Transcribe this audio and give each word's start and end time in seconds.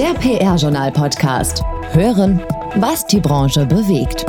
Der 0.00 0.14
PR-Journal-Podcast. 0.14 1.62
Hören, 1.92 2.40
was 2.76 3.06
die 3.06 3.20
Branche 3.20 3.66
bewegt. 3.66 4.24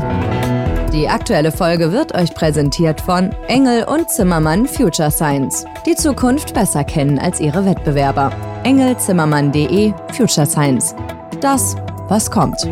Die 0.91 1.07
aktuelle 1.07 1.49
Folge 1.49 1.93
wird 1.93 2.13
euch 2.13 2.33
präsentiert 2.33 2.99
von 2.99 3.31
Engel 3.47 3.85
und 3.85 4.09
Zimmermann 4.09 4.65
Future 4.65 5.09
Science. 5.09 5.63
Die 5.85 5.95
Zukunft 5.95 6.53
besser 6.53 6.83
kennen 6.83 7.17
als 7.19 7.39
ihre 7.39 7.65
Wettbewerber. 7.65 8.33
engelzimmermann.de 8.65 9.93
Future 10.11 10.45
Science. 10.45 10.93
Das, 11.39 11.77
was 12.09 12.29
kommt. 12.29 12.67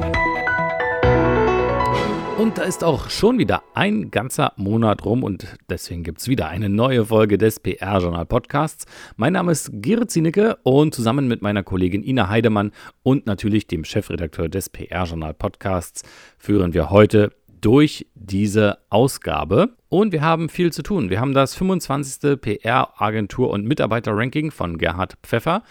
Und 2.39 2.57
da 2.57 2.61
ist 2.61 2.85
auch 2.85 3.09
schon 3.09 3.37
wieder 3.37 3.63
ein 3.73 4.11
ganzer 4.11 4.53
Monat 4.55 5.03
rum 5.03 5.23
und 5.23 5.57
deswegen 5.69 6.03
gibt 6.03 6.21
es 6.21 6.29
wieder 6.29 6.47
eine 6.47 6.69
neue 6.69 7.03
Folge 7.07 7.38
des 7.38 7.59
PR-Journal 7.59 8.25
Podcasts. 8.25 8.85
Mein 9.17 9.33
Name 9.33 9.51
ist 9.51 9.69
Gerrit 9.73 10.09
Zienicke 10.09 10.57
und 10.63 10.95
zusammen 10.95 11.27
mit 11.27 11.41
meiner 11.41 11.63
Kollegin 11.63 12.02
Ina 12.02 12.29
Heidemann 12.29 12.71
und 13.03 13.25
natürlich 13.25 13.67
dem 13.67 13.83
Chefredakteur 13.83 14.47
des 14.47 14.70
PR-Journal 14.70 15.33
Podcasts 15.33 16.03
führen 16.38 16.73
wir 16.73 16.89
heute 16.89 17.33
durch 17.59 18.07
diese 18.16 18.77
Ausgabe. 18.89 19.75
Und 19.89 20.13
wir 20.13 20.21
haben 20.21 20.47
viel 20.47 20.71
zu 20.71 20.81
tun. 20.81 21.09
Wir 21.09 21.19
haben 21.19 21.33
das 21.33 21.55
25. 21.55 22.39
PR-Agentur- 22.39 23.49
und 23.49 23.66
Mitarbeiter-Ranking 23.66 24.52
von 24.52 24.77
Gerhard 24.77 25.16
Pfeffer. 25.23 25.63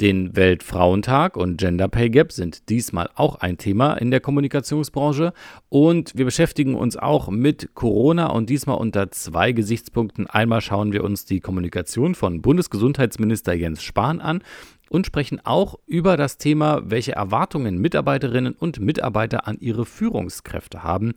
Den 0.00 0.34
Weltfrauentag 0.34 1.36
und 1.36 1.58
Gender 1.58 1.86
Pay 1.86 2.10
Gap 2.10 2.32
sind 2.32 2.68
diesmal 2.68 3.08
auch 3.14 3.36
ein 3.36 3.58
Thema 3.58 3.94
in 3.94 4.10
der 4.10 4.18
Kommunikationsbranche 4.18 5.32
und 5.68 6.16
wir 6.16 6.24
beschäftigen 6.24 6.74
uns 6.74 6.96
auch 6.96 7.28
mit 7.28 7.74
Corona 7.74 8.26
und 8.26 8.50
diesmal 8.50 8.78
unter 8.78 9.12
zwei 9.12 9.52
Gesichtspunkten. 9.52 10.26
Einmal 10.26 10.62
schauen 10.62 10.92
wir 10.92 11.04
uns 11.04 11.26
die 11.26 11.38
Kommunikation 11.38 12.16
von 12.16 12.42
Bundesgesundheitsminister 12.42 13.54
Jens 13.54 13.84
Spahn 13.84 14.20
an 14.20 14.42
und 14.90 15.06
sprechen 15.06 15.40
auch 15.44 15.78
über 15.86 16.16
das 16.16 16.38
Thema, 16.38 16.82
welche 16.84 17.12
Erwartungen 17.12 17.78
Mitarbeiterinnen 17.78 18.54
und 18.54 18.80
Mitarbeiter 18.80 19.46
an 19.46 19.58
ihre 19.60 19.86
Führungskräfte 19.86 20.82
haben. 20.82 21.12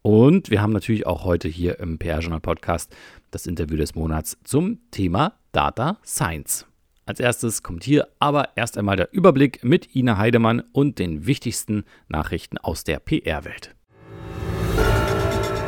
Und 0.00 0.50
wir 0.50 0.62
haben 0.62 0.72
natürlich 0.72 1.06
auch 1.06 1.24
heute 1.24 1.48
hier 1.48 1.78
im 1.80 1.98
PR 1.98 2.20
Journal 2.20 2.40
Podcast 2.40 2.96
das 3.30 3.46
Interview 3.46 3.76
des 3.76 3.94
Monats 3.94 4.38
zum 4.42 4.78
Thema 4.90 5.34
Data 5.52 5.98
Science. 6.02 6.71
Als 7.04 7.18
erstes 7.18 7.62
kommt 7.62 7.82
hier 7.84 8.08
aber 8.20 8.50
erst 8.56 8.78
einmal 8.78 8.96
der 8.96 9.12
Überblick 9.12 9.64
mit 9.64 9.94
Ina 9.94 10.18
Heidemann 10.18 10.62
und 10.72 10.98
den 10.98 11.26
wichtigsten 11.26 11.84
Nachrichten 12.08 12.58
aus 12.58 12.84
der 12.84 13.00
PR-Welt. 13.00 13.74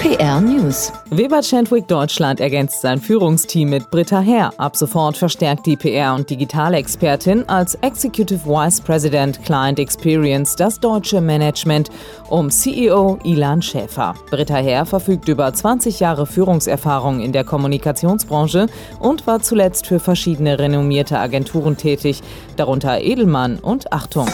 PR 0.05 0.38
News. 0.38 0.92
Weber 1.08 1.41
Chantwick 1.41 1.88
Deutschland 1.88 2.38
ergänzt 2.38 2.83
sein 2.83 3.00
Führungsteam 3.00 3.70
mit 3.70 3.91
Britta 3.91 4.20
Herr. 4.20 4.52
Ab 4.58 4.77
sofort 4.77 5.16
verstärkt 5.16 5.64
die 5.64 5.78
PR- 5.78 6.14
und 6.14 6.28
Digitalexpertin 6.28 7.48
als 7.48 7.74
Executive 7.77 8.44
Vice 8.44 8.83
President 8.83 9.42
Client 9.46 9.78
Experience 9.78 10.56
das 10.56 10.78
deutsche 10.78 11.22
Management 11.22 11.88
um 12.28 12.50
CEO 12.50 13.19
Ilan 13.24 13.62
Schäfer. 13.62 14.14
Britta 14.28 14.56
Herr 14.56 14.84
verfügt 14.84 15.27
über 15.30 15.50
20 15.50 16.00
Jahre 16.00 16.27
Führungserfahrung 16.27 17.20
in 17.20 17.33
der 17.33 17.44
Kommunikationsbranche 17.44 18.66
und 19.00 19.27
war 19.27 19.41
zuletzt 19.41 19.86
für 19.86 20.00
verschiedene 20.00 20.58
renommierte 20.58 21.18
Agenturen 21.18 21.78
tätig, 21.78 22.20
darunter 22.56 23.00
Edelmann 23.00 23.58
und 23.58 23.91
Achtung. 23.91 24.28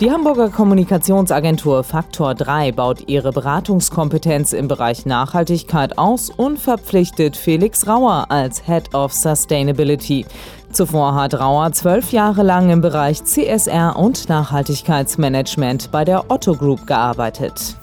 Die 0.00 0.12
Hamburger 0.12 0.48
Kommunikationsagentur 0.48 1.82
Faktor 1.82 2.36
3 2.36 2.70
baut 2.70 3.08
ihre 3.08 3.32
Beratungskompetenz 3.32 4.52
im 4.52 4.68
Bereich 4.68 5.06
Nachhaltigkeit 5.06 5.98
aus 5.98 6.30
und 6.30 6.60
verpflichtet 6.60 7.36
Felix 7.36 7.88
Rauer 7.88 8.26
als 8.28 8.64
Head 8.64 8.94
of 8.94 9.12
Sustainability. 9.12 10.24
Zuvor 10.70 11.16
hat 11.16 11.34
Rauer 11.40 11.72
zwölf 11.72 12.12
Jahre 12.12 12.44
lang 12.44 12.70
im 12.70 12.80
Bereich 12.80 13.24
CSR 13.24 13.96
und 13.96 14.28
Nachhaltigkeitsmanagement 14.28 15.90
bei 15.90 16.04
der 16.04 16.30
Otto 16.30 16.54
Group 16.54 16.86
gearbeitet. 16.86 17.74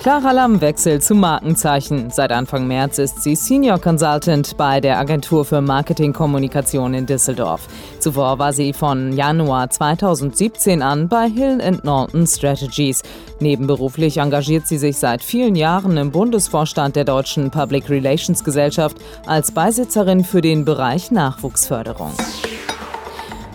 Clara 0.00 0.32
Lamm 0.32 0.62
wechselt 0.62 1.04
zu 1.04 1.14
Markenzeichen. 1.14 2.08
Seit 2.08 2.32
Anfang 2.32 2.66
März 2.66 2.96
ist 2.96 3.22
sie 3.22 3.36
Senior 3.36 3.78
Consultant 3.78 4.56
bei 4.56 4.80
der 4.80 4.98
Agentur 4.98 5.44
für 5.44 5.60
Marketingkommunikation 5.60 6.94
in 6.94 7.04
Düsseldorf. 7.04 7.68
Zuvor 7.98 8.38
war 8.38 8.54
sie 8.54 8.72
von 8.72 9.12
Januar 9.12 9.68
2017 9.68 10.80
an 10.80 11.08
bei 11.08 11.28
Hill 11.28 11.60
Norton 11.82 12.26
Strategies. 12.26 13.02
Nebenberuflich 13.40 14.16
engagiert 14.16 14.66
sie 14.66 14.78
sich 14.78 14.96
seit 14.96 15.22
vielen 15.22 15.54
Jahren 15.54 15.98
im 15.98 16.12
Bundesvorstand 16.12 16.96
der 16.96 17.04
Deutschen 17.04 17.50
Public 17.50 17.90
Relations 17.90 18.42
Gesellschaft 18.42 18.96
als 19.26 19.52
Beisitzerin 19.52 20.24
für 20.24 20.40
den 20.40 20.64
Bereich 20.64 21.10
Nachwuchsförderung. 21.10 22.12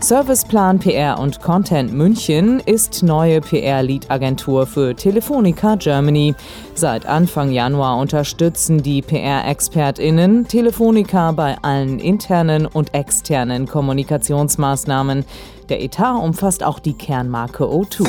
Serviceplan 0.05 0.77
PR 0.77 1.17
und 1.17 1.41
Content 1.41 1.91
München 1.91 2.59
ist 2.59 3.01
neue 3.01 3.41
PR-Lead-Agentur 3.41 4.67
für 4.67 4.95
Telefonica 4.95 5.77
Germany. 5.77 6.35
Seit 6.75 7.07
Anfang 7.07 7.49
Januar 7.49 7.97
unterstützen 7.97 8.83
die 8.83 9.01
PR-ExpertInnen 9.01 10.47
Telefonica 10.47 11.31
bei 11.31 11.57
allen 11.63 11.97
internen 11.97 12.67
und 12.67 12.93
externen 12.93 13.65
Kommunikationsmaßnahmen. 13.67 15.25
Der 15.69 15.81
Etat 15.81 16.19
umfasst 16.19 16.63
auch 16.63 16.77
die 16.77 16.93
Kernmarke 16.93 17.63
O2. 17.63 18.07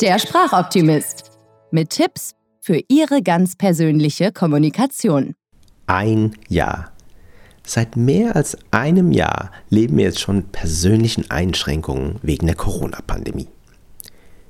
Der 0.00 0.18
Sprachoptimist 0.18 1.38
mit 1.70 1.90
Tipps 1.90 2.34
für 2.60 2.80
Ihre 2.88 3.22
ganz 3.22 3.56
persönliche 3.56 4.32
Kommunikation 4.32 5.34
ein 5.86 6.34
Jahr. 6.48 6.92
Seit 7.66 7.96
mehr 7.96 8.36
als 8.36 8.58
einem 8.70 9.10
Jahr 9.10 9.50
leben 9.70 9.96
wir 9.96 10.04
jetzt 10.04 10.20
schon 10.20 10.36
mit 10.36 10.52
persönlichen 10.52 11.30
Einschränkungen 11.30 12.16
wegen 12.22 12.46
der 12.46 12.56
Corona-Pandemie. 12.56 13.48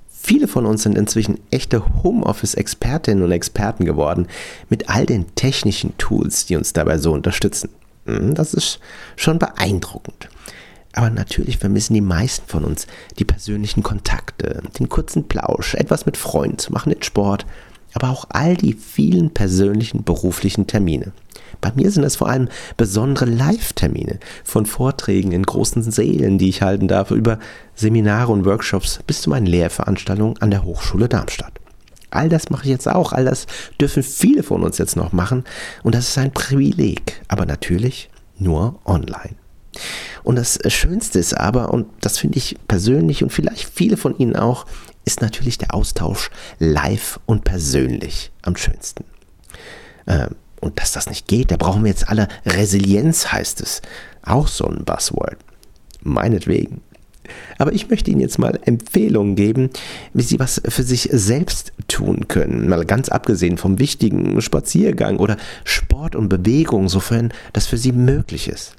Viele 0.09 0.49
von 0.49 0.67
uns 0.67 0.83
sind 0.83 0.97
inzwischen 0.97 1.39
echte 1.51 2.03
Homeoffice-Expertinnen 2.03 3.23
und 3.23 3.31
Experten 3.31 3.85
geworden 3.85 4.27
mit 4.69 4.89
all 4.89 5.07
den 5.07 5.35
technischen 5.35 5.97
Tools, 5.99 6.47
die 6.47 6.57
uns 6.57 6.73
dabei 6.73 6.99
so 6.99 7.13
unterstützen. 7.13 7.69
Hm, 8.07 8.35
das 8.35 8.55
ist 8.55 8.81
schon 9.17 9.39
beeindruckend. 9.39 10.29
Aber 10.95 11.11
natürlich 11.11 11.59
vermissen 11.59 11.95
die 11.95 12.01
meisten 12.01 12.49
von 12.49 12.65
uns 12.65 12.87
die 13.19 13.25
persönlichen 13.25 13.83
Kontakte, 13.83 14.63
den 14.79 14.89
kurzen 14.89 15.29
Plausch, 15.29 15.75
etwas 15.75 16.07
mit 16.07 16.17
Freunden 16.17 16.59
zu 16.59 16.73
machen, 16.73 16.91
den 16.91 17.03
Sport, 17.03 17.47
aber 17.95 18.11
auch 18.11 18.27
all 18.29 18.57
die 18.57 18.75
vielen 18.75 19.31
persönlichen 19.31 20.05
beruflichen 20.05 20.67
Termine. 20.67 21.13
Bei 21.61 21.73
mir 21.75 21.91
sind 21.91 22.05
es 22.05 22.17
vor 22.17 22.29
allem 22.29 22.49
besondere 22.77 23.25
Live-Termine 23.25 24.19
von 24.45 24.67
Vorträgen 24.67 25.33
in 25.33 25.45
großen 25.45 25.83
Sälen, 25.83 26.37
die 26.37 26.49
ich 26.49 26.63
halten 26.63 26.89
darf, 26.89 27.11
über 27.11 27.39
Seminare 27.75 28.33
und 28.33 28.45
Workshops 28.45 29.01
bis 29.07 29.23
zu 29.23 29.31
meinen 29.31 29.47
Lehrveranstaltungen 29.47 30.37
an 30.43 30.51
der 30.51 30.65
Hochschule 30.65 31.09
Darmstadt. 31.09 31.53
All 32.11 32.29
das 32.29 32.51
mache 32.51 32.65
ich 32.65 32.71
jetzt 32.71 32.89
auch, 32.89 33.13
all 33.13 33.25
das 33.25 33.47
dürfen 33.81 34.03
viele 34.03 34.43
von 34.43 34.63
uns 34.63 34.79
jetzt 34.79 34.97
noch 34.97 35.13
machen 35.13 35.45
und 35.83 35.95
das 35.95 36.09
ist 36.09 36.19
ein 36.19 36.33
Privileg, 36.33 37.23
aber 37.29 37.47
natürlich 37.47 38.11
nur 38.39 38.79
online. 38.85 39.37
Und 40.23 40.37
das 40.37 40.59
Schönste 40.69 41.19
ist 41.19 41.35
aber, 41.35 41.73
und 41.73 41.87
das 42.01 42.19
finde 42.19 42.39
ich 42.39 42.57
persönlich 42.69 43.23
und 43.23 43.33
vielleicht 43.33 43.69
viele 43.69 43.97
von 43.97 44.17
Ihnen 44.17 44.37
auch, 44.37 44.67
ist 45.05 45.21
natürlich 45.21 45.59
der 45.59 45.75
Austausch 45.75 46.31
live 46.59 47.21
und 47.27 47.45
persönlich 47.45 48.31
am 48.43 48.57
schönsten. 48.57 49.05
Ähm, 50.07 50.37
Und 50.61 50.81
dass 50.81 50.93
das 50.93 51.09
nicht 51.09 51.29
geht, 51.29 51.51
da 51.51 51.59
brauchen 51.59 51.85
wir 51.85 51.91
jetzt 51.91 52.09
alle 52.09 52.27
Resilienz, 52.47 53.33
heißt 53.33 53.61
es. 53.61 53.83
Auch 54.23 54.49
so 54.49 54.65
ein 54.67 54.85
Buzzword. 54.85 55.37
Meinetwegen. 56.03 56.81
Aber 57.59 57.73
ich 57.73 57.91
möchte 57.91 58.11
Ihnen 58.11 58.21
jetzt 58.21 58.39
mal 58.39 58.59
Empfehlungen 58.65 59.35
geben, 59.35 59.69
wie 60.15 60.23
Sie 60.23 60.39
was 60.39 60.63
für 60.67 60.83
sich 60.83 61.09
selbst 61.13 61.73
tun 61.89 62.29
können. 62.29 62.69
Mal 62.69 62.85
ganz 62.87 63.11
abgesehen 63.11 63.59
vom 63.59 63.79
wichtigen 63.79 64.41
Spaziergang 64.41 65.19
oder 65.19 65.37
Sport 65.65 66.17
und 66.17 66.29
Bewegung, 66.31 66.89
sofern 66.89 67.33
das 67.53 67.67
für 67.67 67.79
Sie 67.79 67.93
möglich 67.93 68.49
ist. 68.49 68.75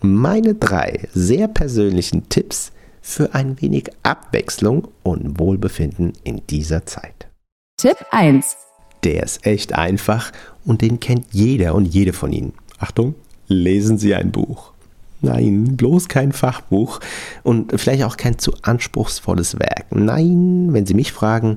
Meine 0.00 0.54
drei 0.54 1.08
sehr 1.12 1.48
persönlichen 1.48 2.28
Tipps 2.28 2.72
für 3.00 3.34
ein 3.34 3.60
wenig 3.60 3.90
Abwechslung 4.02 4.88
und 5.02 5.38
Wohlbefinden 5.38 6.12
in 6.24 6.42
dieser 6.48 6.86
Zeit. 6.86 7.28
Tipp 7.76 7.96
1. 8.10 8.56
Der 9.04 9.22
ist 9.22 9.46
echt 9.46 9.74
einfach 9.74 10.32
und 10.64 10.82
den 10.82 11.00
kennt 11.00 11.26
jeder 11.32 11.74
und 11.74 11.86
jede 11.86 12.12
von 12.12 12.32
Ihnen. 12.32 12.52
Achtung, 12.78 13.14
lesen 13.46 13.98
Sie 13.98 14.14
ein 14.14 14.32
Buch. 14.32 14.72
Nein, 15.20 15.76
bloß 15.76 16.08
kein 16.08 16.32
Fachbuch 16.32 17.00
und 17.42 17.78
vielleicht 17.80 18.04
auch 18.04 18.16
kein 18.16 18.38
zu 18.38 18.52
anspruchsvolles 18.62 19.58
Werk. 19.58 19.86
Nein, 19.90 20.68
wenn 20.70 20.86
Sie 20.86 20.94
mich 20.94 21.12
fragen, 21.12 21.56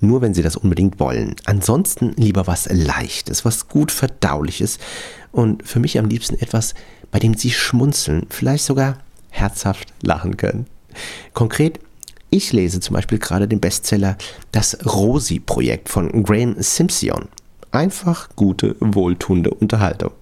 nur 0.00 0.22
wenn 0.22 0.34
Sie 0.34 0.42
das 0.42 0.56
unbedingt 0.56 1.00
wollen. 1.00 1.36
Ansonsten 1.44 2.12
lieber 2.16 2.46
was 2.46 2.68
Leichtes, 2.70 3.44
was 3.44 3.68
gut 3.68 3.90
Verdauliches 3.90 4.78
und 5.32 5.66
für 5.66 5.80
mich 5.80 5.98
am 5.98 6.06
liebsten 6.06 6.38
etwas, 6.40 6.74
bei 7.10 7.18
dem 7.18 7.34
Sie 7.34 7.50
schmunzeln, 7.50 8.26
vielleicht 8.30 8.64
sogar 8.64 8.98
herzhaft 9.30 9.92
lachen 10.02 10.36
können. 10.36 10.66
Konkret, 11.32 11.80
ich 12.30 12.52
lese 12.52 12.80
zum 12.80 12.94
Beispiel 12.94 13.18
gerade 13.18 13.46
den 13.46 13.60
Bestseller 13.60 14.16
Das 14.50 14.78
Rosi-Projekt 14.84 15.88
von 15.88 16.24
Graham 16.24 16.56
Simpson. 16.58 17.28
Einfach 17.70 18.28
gute, 18.36 18.76
wohltuende 18.80 19.50
Unterhaltung. 19.50 20.12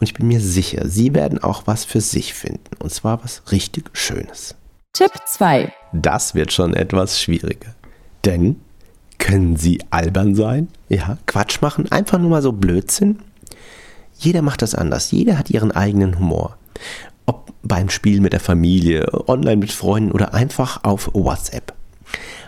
Und 0.00 0.06
ich 0.06 0.14
bin 0.14 0.28
mir 0.28 0.40
sicher, 0.40 0.88
Sie 0.88 1.14
werden 1.14 1.42
auch 1.42 1.62
was 1.66 1.84
für 1.84 2.00
sich 2.00 2.34
finden. 2.34 2.76
Und 2.78 2.92
zwar 2.92 3.22
was 3.24 3.42
richtig 3.52 3.90
Schönes. 3.92 4.54
Tipp 4.92 5.12
2. 5.26 5.72
Das 5.92 6.34
wird 6.34 6.52
schon 6.52 6.74
etwas 6.74 7.20
schwieriger. 7.20 7.74
Denn 8.24 8.56
können 9.18 9.56
Sie 9.56 9.80
albern 9.90 10.34
sein? 10.34 10.68
Ja, 10.88 11.18
Quatsch 11.26 11.60
machen? 11.60 11.90
Einfach 11.90 12.18
nur 12.18 12.30
mal 12.30 12.42
so 12.42 12.52
Blödsinn? 12.52 13.18
Jeder 14.18 14.42
macht 14.42 14.62
das 14.62 14.74
anders. 14.74 15.10
Jeder 15.10 15.38
hat 15.38 15.50
ihren 15.50 15.72
eigenen 15.72 16.18
Humor. 16.18 16.56
Ob 17.28 17.52
beim 17.62 17.90
Spiel 17.90 18.22
mit 18.22 18.32
der 18.32 18.40
Familie, 18.40 19.06
online 19.28 19.58
mit 19.58 19.70
Freunden 19.70 20.12
oder 20.12 20.32
einfach 20.32 20.82
auf 20.82 21.10
WhatsApp. 21.12 21.74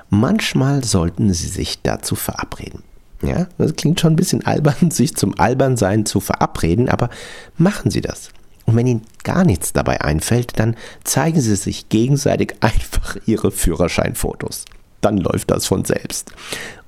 Manchmal 0.08 0.82
sollten 0.84 1.34
Sie 1.34 1.48
sich 1.48 1.82
dazu 1.82 2.14
verabreden. 2.14 2.82
Ja, 3.20 3.46
das 3.58 3.76
klingt 3.76 4.00
schon 4.00 4.14
ein 4.14 4.16
bisschen 4.16 4.46
albern, 4.46 4.90
sich 4.90 5.14
zum 5.14 5.38
Albernsein 5.38 6.06
zu 6.06 6.20
verabreden, 6.20 6.88
aber 6.88 7.10
machen 7.58 7.90
Sie 7.90 8.00
das. 8.00 8.30
Und 8.64 8.74
wenn 8.74 8.86
Ihnen 8.86 9.02
gar 9.22 9.44
nichts 9.44 9.74
dabei 9.74 10.00
einfällt, 10.00 10.58
dann 10.58 10.74
zeigen 11.04 11.42
Sie 11.42 11.56
sich 11.56 11.90
gegenseitig 11.90 12.54
einfach 12.60 13.18
Ihre 13.26 13.50
Führerscheinfotos. 13.50 14.64
Dann 15.02 15.18
läuft 15.18 15.50
das 15.50 15.66
von 15.66 15.84
selbst. 15.84 16.32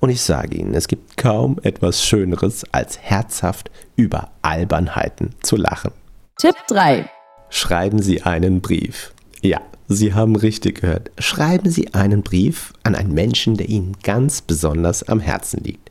Und 0.00 0.08
ich 0.08 0.22
sage 0.22 0.56
Ihnen, 0.56 0.72
es 0.72 0.88
gibt 0.88 1.18
kaum 1.18 1.58
etwas 1.62 2.02
Schöneres, 2.02 2.64
als 2.72 2.98
herzhaft 2.98 3.70
über 3.96 4.30
Albernheiten 4.40 5.34
zu 5.42 5.56
lachen. 5.56 5.90
Tipp 6.38 6.56
3. 6.68 7.06
Schreiben 7.54 8.00
Sie 8.00 8.22
einen 8.22 8.62
Brief. 8.62 9.12
Ja, 9.42 9.60
Sie 9.86 10.14
haben 10.14 10.36
richtig 10.36 10.80
gehört. 10.80 11.10
Schreiben 11.18 11.68
Sie 11.68 11.92
einen 11.92 12.22
Brief 12.22 12.72
an 12.82 12.94
einen 12.94 13.12
Menschen, 13.12 13.58
der 13.58 13.68
Ihnen 13.68 13.94
ganz 14.02 14.40
besonders 14.40 15.02
am 15.02 15.20
Herzen 15.20 15.62
liegt. 15.62 15.90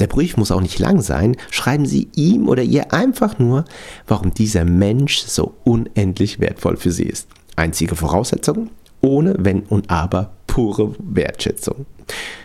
Der 0.00 0.08
Brief 0.08 0.36
muss 0.36 0.50
auch 0.50 0.60
nicht 0.60 0.80
lang 0.80 1.00
sein. 1.02 1.36
Schreiben 1.52 1.86
Sie 1.86 2.08
ihm 2.16 2.48
oder 2.48 2.64
ihr 2.64 2.92
einfach 2.92 3.38
nur, 3.38 3.66
warum 4.08 4.34
dieser 4.34 4.64
Mensch 4.64 5.18
so 5.18 5.54
unendlich 5.62 6.40
wertvoll 6.40 6.76
für 6.76 6.90
Sie 6.90 7.04
ist. 7.04 7.28
Einzige 7.54 7.94
Voraussetzung? 7.94 8.70
Ohne 9.00 9.36
Wenn 9.38 9.62
und 9.62 9.88
Aber, 9.90 10.32
pure 10.48 10.96
Wertschätzung. 10.98 11.86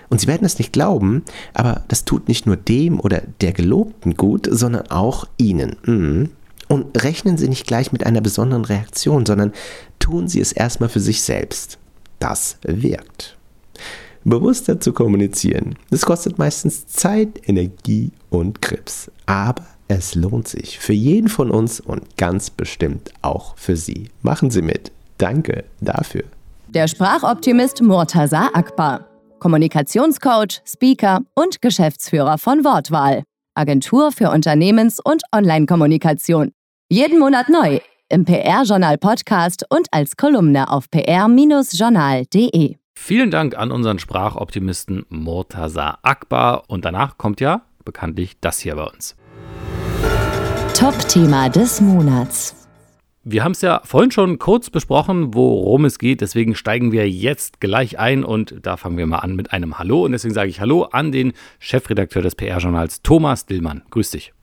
Und 0.10 0.22
Sie 0.22 0.28
werden 0.28 0.46
es 0.46 0.60
nicht 0.60 0.72
glauben, 0.72 1.24
aber 1.56 1.84
das 1.88 2.06
tut 2.06 2.28
nicht 2.28 2.46
nur 2.46 2.58
dem 2.58 3.00
oder 3.00 3.24
der 3.42 3.54
Gelobten 3.54 4.13
gut, 4.16 4.48
sondern 4.52 4.92
auch 4.92 5.25
Ihnen. 5.38 5.78
Mhm. 5.84 6.30
Und 6.71 7.03
rechnen 7.03 7.38
Sie 7.38 7.50
nicht 7.50 7.68
gleich 7.68 7.91
mit 7.91 8.06
einer 8.06 8.21
besonderen 8.21 8.63
Reaktion, 8.63 9.25
sondern 9.25 9.51
tun 10.00 10.29
Sie 10.29 10.39
es 10.39 10.53
erstmal 10.53 10.88
für 10.88 11.01
sich 11.01 11.21
selbst. 11.21 11.77
Das 12.19 12.59
wirkt. 12.63 13.38
Bewusster 14.23 14.79
zu 14.79 14.94
kommunizieren, 14.94 15.75
das 15.89 16.06
kostet 16.06 16.38
meistens 16.38 16.88
Zeit, 16.88 17.41
Energie 17.45 18.12
und 18.29 18.62
Grips. 18.62 19.12
Aber 19.25 19.65
es 19.89 20.15
lohnt 20.15 20.47
sich 20.47 20.79
für 20.79 20.94
jeden 20.94 21.27
von 21.27 21.51
uns 21.51 21.81
und 21.81 22.15
ganz 22.15 22.50
bestimmt 22.50 23.12
auch 23.21 23.57
für 23.57 23.75
Sie. 23.75 24.07
Machen 24.21 24.50
Sie 24.50 24.62
mit. 24.62 24.94
Danke 25.17 25.65
dafür. 25.81 26.24
Der 26.69 26.88
Sprachoptimist 26.88 27.81
Murtaza 27.81 28.50
Akbar. 28.53 29.09
Kommunikationscoach, 29.39 30.62
Speaker 30.65 31.19
und 31.35 31.62
Geschäftsführer 31.62 32.38
von 32.38 32.63
Wortwahl. 32.63 33.24
Agentur 33.56 34.13
für 34.13 34.29
Unternehmens- 34.29 35.01
und 35.03 35.24
Online-Kommunikation. 35.35 36.53
Jeden 36.93 37.19
Monat 37.19 37.47
neu 37.47 37.79
im 38.09 38.25
PR-Journal 38.25 38.97
Podcast 38.97 39.63
und 39.69 39.88
als 39.91 40.17
Kolumne 40.17 40.69
auf 40.69 40.91
pr-journal.de. 40.91 42.75
Vielen 42.95 43.31
Dank 43.31 43.57
an 43.57 43.71
unseren 43.71 43.97
Sprachoptimisten 43.97 45.05
Murtaza 45.07 45.99
Akbar. 46.01 46.65
Und 46.67 46.83
danach 46.83 47.17
kommt 47.17 47.39
ja 47.39 47.61
bekanntlich 47.85 48.41
das 48.41 48.59
hier 48.59 48.75
bei 48.75 48.83
uns. 48.83 49.15
Top-Thema 50.77 51.47
des 51.47 51.79
Monats. 51.79 52.67
Wir 53.23 53.45
haben 53.45 53.53
es 53.53 53.61
ja 53.61 53.79
vorhin 53.85 54.11
schon 54.11 54.38
kurz 54.38 54.69
besprochen, 54.69 55.33
worum 55.33 55.85
es 55.85 55.97
geht. 55.97 56.19
Deswegen 56.19 56.55
steigen 56.55 56.91
wir 56.91 57.09
jetzt 57.09 57.61
gleich 57.61 57.99
ein 57.99 58.25
und 58.25 58.55
da 58.63 58.75
fangen 58.75 58.97
wir 58.97 59.07
mal 59.07 59.19
an 59.19 59.38
mit 59.38 59.53
einem 59.53 59.79
Hallo. 59.79 60.03
Und 60.03 60.11
deswegen 60.11 60.33
sage 60.33 60.49
ich 60.49 60.59
Hallo 60.59 60.83
an 60.83 61.13
den 61.13 61.31
Chefredakteur 61.59 62.21
des 62.21 62.35
PR-Journals, 62.35 63.01
Thomas 63.01 63.45
Dillmann. 63.45 63.83
Grüß 63.91 64.11
dich. 64.11 64.33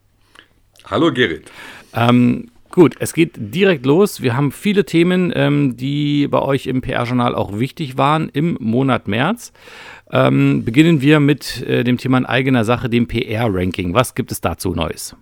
Hallo 0.85 1.13
Gerrit. 1.13 1.51
Ähm, 1.95 2.51
gut, 2.71 2.97
es 2.99 3.13
geht 3.13 3.33
direkt 3.37 3.85
los. 3.85 4.23
Wir 4.23 4.37
haben 4.37 4.53
viele 4.53 4.85
Themen, 4.85 5.33
ähm, 5.35 5.77
die 5.77 6.29
bei 6.29 6.41
euch 6.41 6.67
im 6.67 6.81
PR-Journal 6.81 7.35
auch 7.35 7.59
wichtig 7.59 7.99
waren 7.99 8.29
im 8.29 8.57
Monat 8.61 9.09
März. 9.09 9.53
Ähm, 10.11 10.65
beginnen 10.65 11.01
wir 11.01 11.21
mit 11.21 11.63
äh, 11.63 11.85
dem 11.85 11.99
Thema 11.99 12.19
in 12.19 12.27
eigener 12.27 12.65
Sache, 12.65 12.89
dem 12.89 13.07
PR-Ranking. 13.07 13.95
Was 13.95 14.15
gibt 14.15 14.33
es 14.33 14.41
dazu 14.41 14.75
Neues? 14.75 15.15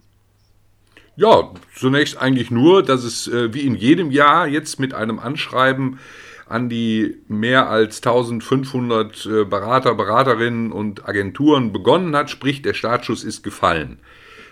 Ja, 1.16 1.50
zunächst 1.74 2.18
eigentlich 2.18 2.50
nur, 2.50 2.82
dass 2.82 3.02
es 3.02 3.26
äh, 3.26 3.52
wie 3.54 3.62
in 3.62 3.74
jedem 3.74 4.10
Jahr 4.10 4.46
jetzt 4.46 4.78
mit 4.78 4.92
einem 4.92 5.18
Anschreiben 5.18 5.98
an 6.46 6.68
die 6.68 7.16
mehr 7.26 7.68
als 7.68 7.96
1500 7.96 9.26
äh, 9.26 9.44
Berater, 9.44 9.94
Beraterinnen 9.94 10.70
und 10.70 11.08
Agenturen 11.08 11.72
begonnen 11.72 12.14
hat, 12.14 12.30
sprich 12.30 12.62
der 12.62 12.74
Startschuss 12.74 13.24
ist 13.24 13.42
gefallen. 13.42 13.98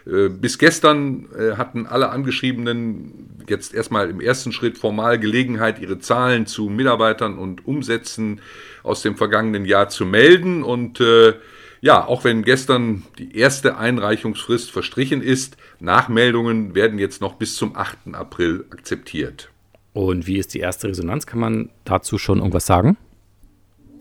Äh, 0.06 0.28
bis 0.28 0.58
gestern 0.58 1.28
äh, 1.36 1.56
hatten 1.56 1.86
alle 1.86 2.10
Angeschriebenen 2.10 3.30
jetzt 3.48 3.74
erstmal 3.74 4.10
im 4.10 4.20
ersten 4.20 4.52
Schritt 4.52 4.78
formal 4.78 5.18
Gelegenheit, 5.18 5.78
ihre 5.78 5.98
Zahlen 5.98 6.46
zu 6.46 6.68
Mitarbeitern 6.68 7.38
und 7.38 7.66
Umsätzen 7.66 8.40
aus 8.82 9.02
dem 9.02 9.16
vergangenen 9.16 9.64
Jahr 9.64 9.88
zu 9.88 10.04
melden. 10.04 10.62
Und 10.62 11.00
äh, 11.00 11.34
ja, 11.80 12.06
auch 12.06 12.24
wenn 12.24 12.42
gestern 12.42 13.02
die 13.18 13.36
erste 13.36 13.76
Einreichungsfrist 13.76 14.70
verstrichen 14.70 15.22
ist, 15.22 15.56
Nachmeldungen 15.80 16.74
werden 16.74 16.98
jetzt 16.98 17.20
noch 17.20 17.34
bis 17.34 17.56
zum 17.56 17.76
8. 17.76 18.14
April 18.14 18.64
akzeptiert. 18.70 19.50
Und 19.92 20.26
wie 20.26 20.38
ist 20.38 20.54
die 20.54 20.60
erste 20.60 20.88
Resonanz? 20.88 21.26
Kann 21.26 21.38
man 21.38 21.70
dazu 21.84 22.18
schon 22.18 22.38
irgendwas 22.38 22.66
sagen? 22.66 22.96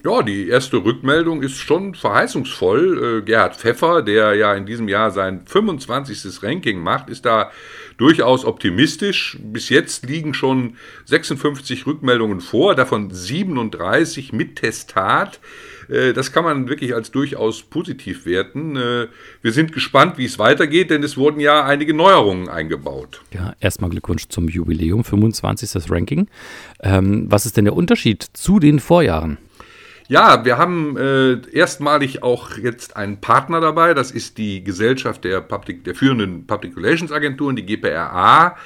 Ja, 0.06 0.22
die 0.22 0.50
erste 0.50 0.84
Rückmeldung 0.84 1.42
ist 1.42 1.56
schon 1.56 1.96
verheißungsvoll. 1.96 3.22
Äh, 3.22 3.26
Gerhard 3.26 3.56
Pfeffer, 3.56 4.02
der 4.02 4.36
ja 4.36 4.54
in 4.54 4.66
diesem 4.66 4.90
Jahr 4.90 5.12
sein 5.12 5.44
25. 5.46 6.44
Ranking 6.44 6.80
macht, 6.80 7.10
ist 7.10 7.26
da 7.26 7.52
durchaus 7.96 8.44
optimistisch. 8.44 9.38
Bis 9.42 9.70
jetzt 9.70 10.06
liegen 10.06 10.34
schon 10.34 10.76
56 11.06 11.88
Rückmeldungen 11.88 12.42
vor, 12.42 12.76
davon 12.76 13.12
37 13.12 14.34
mit 14.34 14.58
Testat. 14.58 15.40
Äh, 15.88 16.12
das 16.12 16.34
kann 16.34 16.44
man 16.44 16.68
wirklich 16.68 16.94
als 16.94 17.12
durchaus 17.12 17.64
positiv 17.64 18.26
werten. 18.26 18.76
Äh, 18.76 19.08
wir 19.42 19.52
sind 19.54 19.72
gespannt, 19.72 20.18
wie 20.18 20.26
es 20.26 20.38
weitergeht, 20.38 20.90
denn 20.90 21.04
es 21.04 21.16
wurden 21.16 21.40
ja 21.40 21.64
einige 21.64 21.94
Neuerungen 21.94 22.50
eingebaut. 22.50 23.22
Ja, 23.32 23.54
erstmal 23.62 23.90
Glückwunsch 23.90 24.28
zum 24.28 24.50
Jubiläum, 24.50 25.06
25. 25.06 25.90
Ranking. 25.90 26.28
Ähm, 26.82 27.28
was 27.30 27.46
ist 27.46 27.56
denn 27.56 27.64
der 27.64 27.76
Unterschied 27.76 28.26
zu 28.34 28.60
den 28.60 28.82
Vorjahren? 28.82 29.38
Ja, 30.10 30.44
wir 30.44 30.58
haben 30.58 30.98
äh, 30.98 31.40
erstmalig 31.52 32.24
auch 32.24 32.58
jetzt 32.58 32.98
einen 32.98 33.22
Partner 33.22 33.62
dabei. 33.62 33.94
Das 33.94 34.12
ist 34.12 34.38
die 34.38 34.64
Gesellschaft 34.64 35.24
der, 35.24 35.40
Public, 35.42 35.86
der 35.86 35.96
führenden 35.96 36.46
Public 36.46 36.76
Relations 36.76 37.12
Agenturen, 37.12 37.56
die 37.56 37.66
GPRA, 37.66 38.58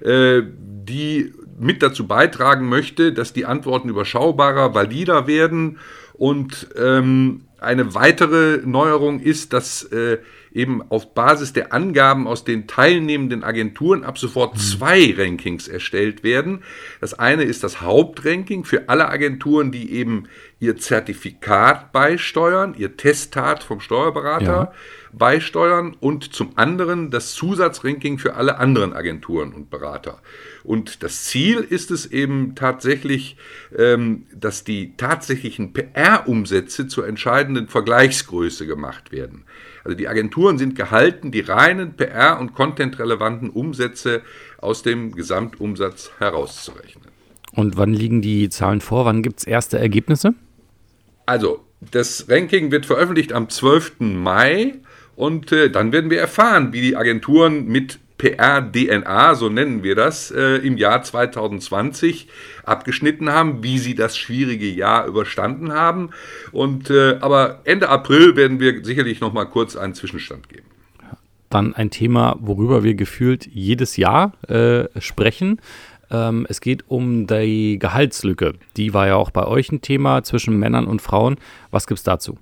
äh, 0.00 0.42
die 0.44 1.34
mit 1.58 1.82
dazu 1.82 2.06
beitragen 2.06 2.68
möchte, 2.68 3.12
dass 3.12 3.32
die 3.32 3.46
Antworten 3.46 3.88
überschaubarer, 3.88 4.74
valider 4.74 5.26
werden. 5.26 5.78
Und 6.14 6.68
ähm, 6.76 7.42
eine 7.58 7.94
weitere 7.94 8.60
Neuerung 8.64 9.20
ist, 9.20 9.52
dass 9.52 9.84
äh, 9.84 10.18
eben 10.56 10.82
auf 10.90 11.14
Basis 11.14 11.52
der 11.52 11.72
Angaben 11.72 12.26
aus 12.26 12.44
den 12.44 12.66
teilnehmenden 12.66 13.44
Agenturen 13.44 14.02
ab 14.04 14.18
sofort 14.18 14.54
mhm. 14.54 14.58
zwei 14.58 15.14
Rankings 15.16 15.68
erstellt 15.68 16.24
werden. 16.24 16.62
Das 17.00 17.14
eine 17.14 17.44
ist 17.44 17.62
das 17.62 17.82
Hauptranking 17.82 18.64
für 18.64 18.88
alle 18.88 19.08
Agenturen, 19.08 19.70
die 19.70 19.92
eben 19.92 20.24
ihr 20.58 20.78
Zertifikat 20.78 21.92
beisteuern, 21.92 22.74
ihr 22.78 22.96
Testat 22.96 23.62
vom 23.62 23.80
Steuerberater 23.80 24.44
ja. 24.46 24.72
beisteuern 25.12 25.94
und 26.00 26.34
zum 26.34 26.56
anderen 26.56 27.10
das 27.10 27.34
Zusatzranking 27.34 28.18
für 28.18 28.36
alle 28.36 28.56
anderen 28.56 28.94
Agenturen 28.94 29.52
und 29.52 29.68
Berater. 29.68 30.22
Und 30.64 31.02
das 31.02 31.24
Ziel 31.24 31.58
ist 31.58 31.90
es 31.90 32.06
eben 32.06 32.54
tatsächlich, 32.54 33.36
ähm, 33.76 34.26
dass 34.34 34.64
die 34.64 34.96
tatsächlichen 34.96 35.74
PR-Umsätze 35.74 36.88
zur 36.88 37.06
entscheidenden 37.06 37.68
Vergleichsgröße 37.68 38.66
gemacht 38.66 39.12
werden. 39.12 39.44
Also 39.86 39.96
die 39.96 40.08
Agenturen 40.08 40.58
sind 40.58 40.74
gehalten, 40.74 41.30
die 41.30 41.42
reinen 41.42 41.94
PR- 41.96 42.40
und 42.40 42.54
content-relevanten 42.54 43.50
Umsätze 43.50 44.22
aus 44.58 44.82
dem 44.82 45.12
Gesamtumsatz 45.12 46.10
herauszurechnen. 46.18 47.04
Und 47.52 47.76
wann 47.76 47.94
liegen 47.94 48.20
die 48.20 48.48
Zahlen 48.48 48.80
vor? 48.80 49.04
Wann 49.04 49.22
gibt 49.22 49.38
es 49.38 49.46
erste 49.46 49.78
Ergebnisse? 49.78 50.34
Also, 51.24 51.60
das 51.92 52.28
Ranking 52.28 52.72
wird 52.72 52.84
veröffentlicht 52.84 53.32
am 53.32 53.48
12. 53.48 54.00
Mai 54.00 54.74
und 55.14 55.52
äh, 55.52 55.70
dann 55.70 55.92
werden 55.92 56.10
wir 56.10 56.18
erfahren, 56.18 56.72
wie 56.72 56.80
die 56.80 56.96
Agenturen 56.96 57.68
mit 57.68 58.00
PR-DNA, 58.18 59.34
so 59.34 59.48
nennen 59.48 59.82
wir 59.82 59.94
das, 59.94 60.30
äh, 60.30 60.56
im 60.56 60.78
Jahr 60.78 61.02
2020 61.02 62.28
abgeschnitten 62.64 63.30
haben, 63.30 63.62
wie 63.62 63.78
sie 63.78 63.94
das 63.94 64.16
schwierige 64.16 64.68
Jahr 64.68 65.06
überstanden 65.06 65.72
haben. 65.72 66.10
Und, 66.52 66.90
äh, 66.90 67.18
aber 67.20 67.60
Ende 67.64 67.88
April 67.88 68.36
werden 68.36 68.58
wir 68.58 68.84
sicherlich 68.84 69.20
noch 69.20 69.32
mal 69.32 69.44
kurz 69.44 69.76
einen 69.76 69.94
Zwischenstand 69.94 70.48
geben. 70.48 70.66
Dann 71.50 71.74
ein 71.74 71.90
Thema, 71.90 72.36
worüber 72.40 72.82
wir 72.82 72.94
gefühlt 72.94 73.46
jedes 73.46 73.96
Jahr 73.96 74.32
äh, 74.48 74.88
sprechen. 75.00 75.60
Ähm, 76.10 76.46
es 76.48 76.60
geht 76.60 76.84
um 76.88 77.26
die 77.26 77.78
Gehaltslücke. 77.78 78.54
Die 78.76 78.94
war 78.94 79.06
ja 79.06 79.16
auch 79.16 79.30
bei 79.30 79.46
euch 79.46 79.70
ein 79.70 79.80
Thema 79.80 80.22
zwischen 80.22 80.58
Männern 80.58 80.86
und 80.86 81.02
Frauen. 81.02 81.36
Was 81.70 81.86
gibt 81.86 81.98
es 81.98 82.04
dazu? 82.04 82.38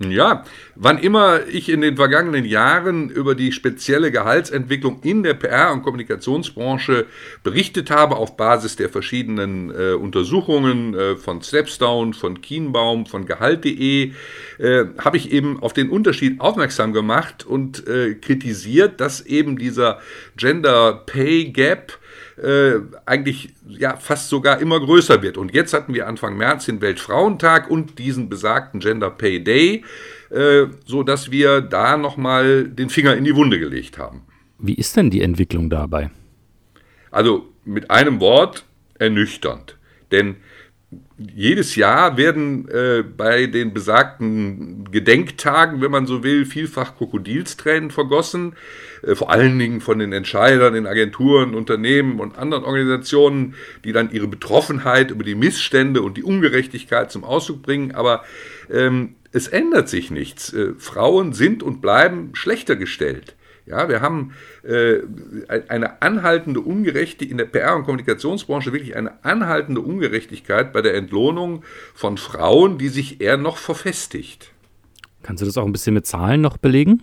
Ja, 0.00 0.44
wann 0.76 0.98
immer 0.98 1.48
ich 1.48 1.68
in 1.68 1.80
den 1.80 1.96
vergangenen 1.96 2.44
Jahren 2.44 3.10
über 3.10 3.34
die 3.34 3.50
spezielle 3.50 4.12
Gehaltsentwicklung 4.12 5.00
in 5.02 5.24
der 5.24 5.34
PR- 5.34 5.72
und 5.72 5.82
Kommunikationsbranche 5.82 7.06
berichtet 7.42 7.90
habe, 7.90 8.14
auf 8.14 8.36
Basis 8.36 8.76
der 8.76 8.90
verschiedenen 8.90 9.72
äh, 9.74 9.94
Untersuchungen 9.94 10.94
äh, 10.94 11.16
von 11.16 11.42
Stepstone, 11.42 12.12
von 12.12 12.40
Kienbaum, 12.40 13.06
von 13.06 13.26
Gehalt.de, 13.26 14.12
äh, 14.58 14.84
habe 14.98 15.16
ich 15.16 15.32
eben 15.32 15.60
auf 15.60 15.72
den 15.72 15.90
Unterschied 15.90 16.40
aufmerksam 16.40 16.92
gemacht 16.92 17.44
und 17.44 17.84
äh, 17.88 18.14
kritisiert, 18.14 19.00
dass 19.00 19.26
eben 19.26 19.58
dieser 19.58 19.98
Gender 20.36 21.02
Pay 21.06 21.46
Gap 21.46 21.98
äh, 22.42 22.80
eigentlich 23.06 23.54
ja 23.66 23.96
fast 23.96 24.28
sogar 24.28 24.60
immer 24.60 24.80
größer 24.80 25.22
wird. 25.22 25.36
Und 25.36 25.54
jetzt 25.54 25.72
hatten 25.72 25.94
wir 25.94 26.06
Anfang 26.06 26.36
März 26.36 26.66
den 26.66 26.80
Weltfrauentag 26.80 27.70
und 27.70 27.98
diesen 27.98 28.28
besagten 28.28 28.80
Gender 28.80 29.10
Pay 29.10 29.42
Day, 29.42 29.84
äh, 30.30 30.66
so 30.84 31.02
dass 31.02 31.30
wir 31.30 31.60
da 31.60 31.96
nochmal 31.96 32.68
den 32.68 32.90
Finger 32.90 33.16
in 33.16 33.24
die 33.24 33.34
Wunde 33.34 33.58
gelegt 33.58 33.98
haben. 33.98 34.22
Wie 34.58 34.74
ist 34.74 34.96
denn 34.96 35.10
die 35.10 35.22
Entwicklung 35.22 35.70
dabei? 35.70 36.10
Also 37.10 37.46
mit 37.64 37.90
einem 37.90 38.20
Wort 38.20 38.64
ernüchternd. 38.98 39.76
Denn 40.10 40.36
jedes 41.18 41.76
Jahr 41.76 42.16
werden 42.16 42.66
äh, 42.68 43.02
bei 43.02 43.46
den 43.46 43.74
besagten 43.74 44.90
Gedenktagen, 44.90 45.82
wenn 45.82 45.90
man 45.90 46.06
so 46.06 46.22
will, 46.22 46.46
vielfach 46.46 46.96
Krokodilstränen 46.96 47.90
vergossen, 47.90 48.54
äh, 49.02 49.14
vor 49.14 49.30
allen 49.30 49.58
Dingen 49.58 49.82
von 49.82 49.98
den 49.98 50.12
Entscheidern 50.12 50.74
in 50.74 50.86
Agenturen, 50.86 51.54
Unternehmen 51.54 52.20
und 52.20 52.38
anderen 52.38 52.64
Organisationen, 52.64 53.54
die 53.84 53.92
dann 53.92 54.10
ihre 54.12 54.28
Betroffenheit 54.28 55.10
über 55.10 55.24
die 55.24 55.34
Missstände 55.34 56.00
und 56.00 56.16
die 56.16 56.22
Ungerechtigkeit 56.22 57.10
zum 57.10 57.22
Ausdruck 57.22 57.62
bringen. 57.62 57.94
Aber 57.94 58.24
ähm, 58.70 59.16
es 59.30 59.46
ändert 59.46 59.90
sich 59.90 60.10
nichts. 60.10 60.54
Äh, 60.54 60.72
Frauen 60.78 61.34
sind 61.34 61.62
und 61.62 61.82
bleiben 61.82 62.30
schlechter 62.32 62.76
gestellt. 62.76 63.34
Ja, 63.68 63.88
wir 63.88 64.00
haben 64.00 64.32
äh, 64.62 65.00
eine 65.68 66.00
anhaltende 66.00 66.60
Ungerechtigkeit 66.60 67.30
in 67.30 67.36
der 67.36 67.44
PR- 67.44 67.76
und 67.76 67.84
Kommunikationsbranche, 67.84 68.72
wirklich 68.72 68.96
eine 68.96 69.22
anhaltende 69.24 69.82
Ungerechtigkeit 69.82 70.72
bei 70.72 70.80
der 70.80 70.94
Entlohnung 70.94 71.64
von 71.94 72.16
Frauen, 72.16 72.78
die 72.78 72.88
sich 72.88 73.20
eher 73.20 73.36
noch 73.36 73.58
verfestigt. 73.58 74.52
Kannst 75.22 75.42
du 75.42 75.46
das 75.46 75.58
auch 75.58 75.66
ein 75.66 75.72
bisschen 75.72 75.94
mit 75.94 76.06
Zahlen 76.06 76.40
noch 76.40 76.56
belegen? 76.56 77.02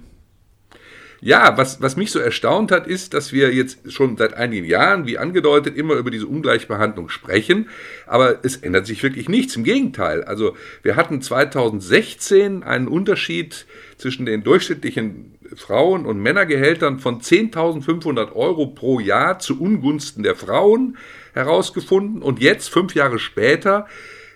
Ja, 1.26 1.58
was, 1.58 1.82
was 1.82 1.96
mich 1.96 2.12
so 2.12 2.20
erstaunt 2.20 2.72
hat, 2.72 2.86
ist, 2.86 3.16
dass 3.16 3.34
wir 3.34 3.52
jetzt 3.52 3.92
schon 3.92 4.16
seit 4.16 4.36
einigen 4.36 4.68
Jahren, 4.68 5.08
wie 5.08 5.18
angedeutet, 5.18 5.76
immer 5.76 5.96
über 5.96 6.12
diese 6.12 6.28
Ungleichbehandlung 6.28 7.10
sprechen, 7.10 7.68
aber 8.06 8.46
es 8.46 8.58
ändert 8.58 8.86
sich 8.86 9.02
wirklich 9.02 9.28
nichts. 9.28 9.56
Im 9.56 9.64
Gegenteil. 9.64 10.24
Also 10.24 10.56
wir 10.84 10.96
hatten 10.96 11.24
2016 11.24 12.62
einen 12.62 12.88
Unterschied 12.88 13.66
zwischen 13.98 14.28
den 14.28 14.44
durchschnittlichen 14.44 15.34
Frauen- 15.56 16.06
und 16.06 16.20
Männergehältern 16.20 17.00
von 17.00 17.22
10.500 17.22 18.34
Euro 18.34 18.68
pro 18.68 19.00
Jahr 19.00 19.40
zu 19.40 19.60
Ungunsten 19.60 20.22
der 20.22 20.36
Frauen 20.36 20.96
herausgefunden 21.34 22.22
und 22.22 22.40
jetzt, 22.40 22.70
fünf 22.70 22.94
Jahre 22.94 23.18
später, 23.18 23.88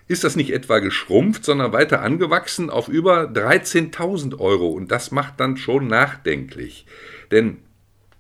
ist 0.10 0.24
das 0.24 0.36
nicht 0.36 0.52
etwa 0.52 0.80
geschrumpft, 0.80 1.46
sondern 1.46 1.72
weiter 1.72 2.02
angewachsen 2.02 2.70
auf 2.72 2.88
über 2.88 3.26
13.000 3.26 4.40
Euro. 4.40 4.70
Und 4.70 4.92
das 4.92 5.12
macht 5.12 5.40
dann 5.40 5.56
schon 5.56 5.88
nachdenklich. 5.88 6.88
Denn 7.32 7.60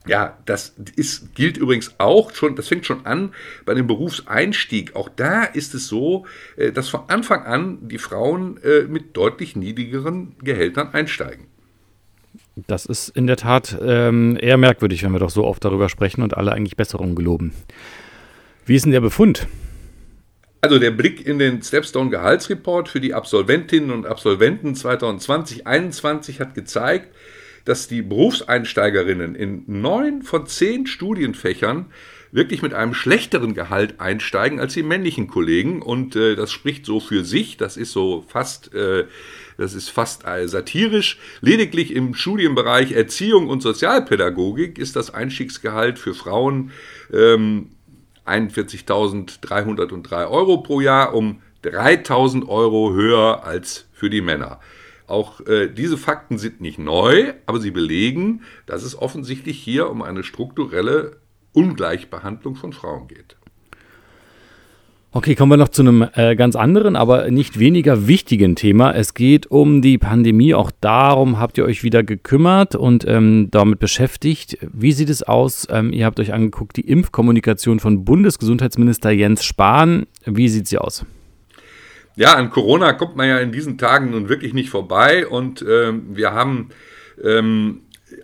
ja, 0.08 0.38
das 0.46 0.75
ist, 0.96 1.34
gilt 1.34 1.58
übrigens 1.58 1.96
auch 1.98 2.34
schon, 2.34 2.55
das 2.55 2.67
fängt 2.67 2.86
schon 2.86 3.05
an 3.08 3.34
bei 3.65 3.74
dem 3.74 3.88
Berufseinstieg. 3.88 4.96
Auch 4.96 5.10
da 5.10 5.43
ist 5.43 5.74
es 5.74 5.88
so, 5.88 6.25
äh, 6.58 6.72
dass 6.72 6.89
von 6.89 7.01
Anfang 7.08 7.43
an 7.43 7.89
die 7.89 7.98
Frauen 7.98 8.60
äh, 8.63 8.84
mit 8.84 9.17
deutlich 9.17 9.55
niedrigeren 9.55 10.36
Gehältern 10.43 10.93
einsteigen. 10.93 11.48
Das 12.67 12.86
ist 12.86 13.10
in 13.10 13.25
der 13.25 13.38
Tat 13.38 13.77
ähm, 13.81 14.38
eher 14.39 14.58
merkwürdig, 14.58 15.03
wenn 15.03 15.12
wir 15.12 15.19
doch 15.19 15.29
so 15.31 15.43
oft 15.46 15.65
darüber 15.65 15.89
sprechen 15.89 16.22
und 16.22 16.38
alle 16.38 16.51
eigentlich 16.51 16.77
Besserungen 16.77 17.15
geloben. 17.15 17.51
Wie 18.65 18.75
ist 18.75 18.86
denn 18.86 18.91
der 18.91 19.01
Befund? 19.01 19.48
Also 20.61 20.77
der 20.77 20.91
Blick 20.91 21.25
in 21.25 21.39
den 21.39 21.61
Stepstone 21.61 22.09
Gehaltsreport 22.09 22.89
für 22.89 22.99
die 22.99 23.13
Absolventinnen 23.13 23.91
und 23.91 24.05
Absolventen 24.05 24.73
2020-21 24.73 26.39
hat 26.39 26.53
gezeigt, 26.53 27.15
dass 27.63 27.87
die 27.87 28.01
Berufseinsteigerinnen 28.01 29.35
in 29.35 29.63
neun 29.67 30.21
von 30.21 30.47
zehn 30.47 30.85
Studienfächern 30.85 31.85
wirklich 32.31 32.61
mit 32.61 32.73
einem 32.73 32.93
schlechteren 32.93 33.53
Gehalt 33.53 33.99
einsteigen 33.99 34.59
als 34.59 34.73
die 34.73 34.83
männlichen 34.83 35.27
Kollegen. 35.27 35.81
Und 35.81 36.15
äh, 36.15 36.35
das 36.35 36.51
spricht 36.51 36.85
so 36.85 36.99
für 36.99 37.23
sich. 37.23 37.57
Das 37.57 37.77
ist 37.77 37.91
so 37.91 38.25
fast, 38.27 38.73
äh, 38.73 39.05
das 39.57 39.73
ist 39.73 39.89
fast 39.89 40.27
äh, 40.27 40.47
satirisch. 40.47 41.17
Lediglich 41.41 41.95
im 41.95 42.13
Studienbereich 42.13 42.91
Erziehung 42.91 43.47
und 43.47 43.61
Sozialpädagogik 43.61 44.77
ist 44.77 44.95
das 44.95 45.13
Einstiegsgehalt 45.13 45.99
für 45.99 46.13
Frauen 46.13 46.71
ähm, 47.11 47.69
41.303 48.25 50.29
Euro 50.29 50.57
pro 50.57 50.81
Jahr, 50.81 51.13
um 51.13 51.41
3.000 51.63 52.47
Euro 52.47 52.93
höher 52.93 53.43
als 53.43 53.88
für 53.91 54.09
die 54.09 54.21
Männer. 54.21 54.59
Auch 55.07 55.41
äh, 55.47 55.67
diese 55.67 55.97
Fakten 55.97 56.38
sind 56.38 56.61
nicht 56.61 56.77
neu, 56.77 57.33
aber 57.47 57.59
sie 57.59 57.71
belegen, 57.71 58.43
dass 58.67 58.83
es 58.83 58.97
offensichtlich 58.97 59.59
hier 59.59 59.89
um 59.89 60.03
eine 60.03 60.23
strukturelle 60.23 61.17
Ungleichbehandlung 61.53 62.55
von 62.55 62.73
Frauen 62.73 63.07
geht. 63.07 63.35
Okay, 65.11 65.33
kommen 65.33 65.51
wir 65.51 65.57
noch 65.57 65.69
zu 65.69 65.81
einem 65.81 66.07
äh, 66.13 66.35
ganz 66.35 66.55
anderen, 66.55 66.95
aber 66.95 67.31
nicht 67.31 67.57
weniger 67.57 68.07
wichtigen 68.07 68.55
Thema. 68.55 68.91
Es 68.91 69.15
geht 69.15 69.47
um 69.47 69.81
die 69.81 69.97
Pandemie. 69.97 70.53
Auch 70.53 70.69
darum 70.81 71.39
habt 71.39 71.57
ihr 71.57 71.65
euch 71.65 71.83
wieder 71.83 72.03
gekümmert 72.03 72.75
und 72.75 73.07
ähm, 73.07 73.47
damit 73.49 73.79
beschäftigt. 73.79 74.59
Wie 74.71 74.91
sieht 74.91 75.09
es 75.09 75.23
aus? 75.23 75.67
Ähm, 75.71 75.91
ihr 75.93 76.05
habt 76.05 76.19
euch 76.19 76.31
angeguckt, 76.31 76.77
die 76.77 76.87
Impfkommunikation 76.87 77.79
von 77.79 78.05
Bundesgesundheitsminister 78.05 79.09
Jens 79.09 79.43
Spahn. 79.43 80.05
Wie 80.25 80.47
sieht 80.47 80.67
sie 80.67 80.77
aus? 80.77 81.03
Ja, 82.15 82.35
an 82.35 82.51
Corona 82.51 82.93
kommt 82.93 83.15
man 83.15 83.27
ja 83.27 83.39
in 83.39 83.51
diesen 83.51 83.79
Tagen 83.79 84.11
nun 84.11 84.29
wirklich 84.29 84.53
nicht 84.53 84.69
vorbei 84.69 85.25
und 85.25 85.65
ähm, 85.67 86.03
wir 86.11 86.33
haben 86.33 86.69
ähm, 87.23 87.81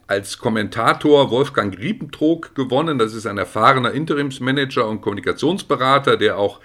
als 0.08 0.38
Kommentator 0.38 1.32
Wolfgang 1.32 1.78
Riepentrog 1.78 2.56
gewonnen. 2.56 2.98
Das 2.98 3.14
ist 3.14 3.26
ein 3.26 3.38
erfahrener 3.38 3.92
Interimsmanager 3.92 4.88
und 4.88 5.02
Kommunikationsberater, 5.02 6.18
der 6.18 6.38
auch 6.38 6.60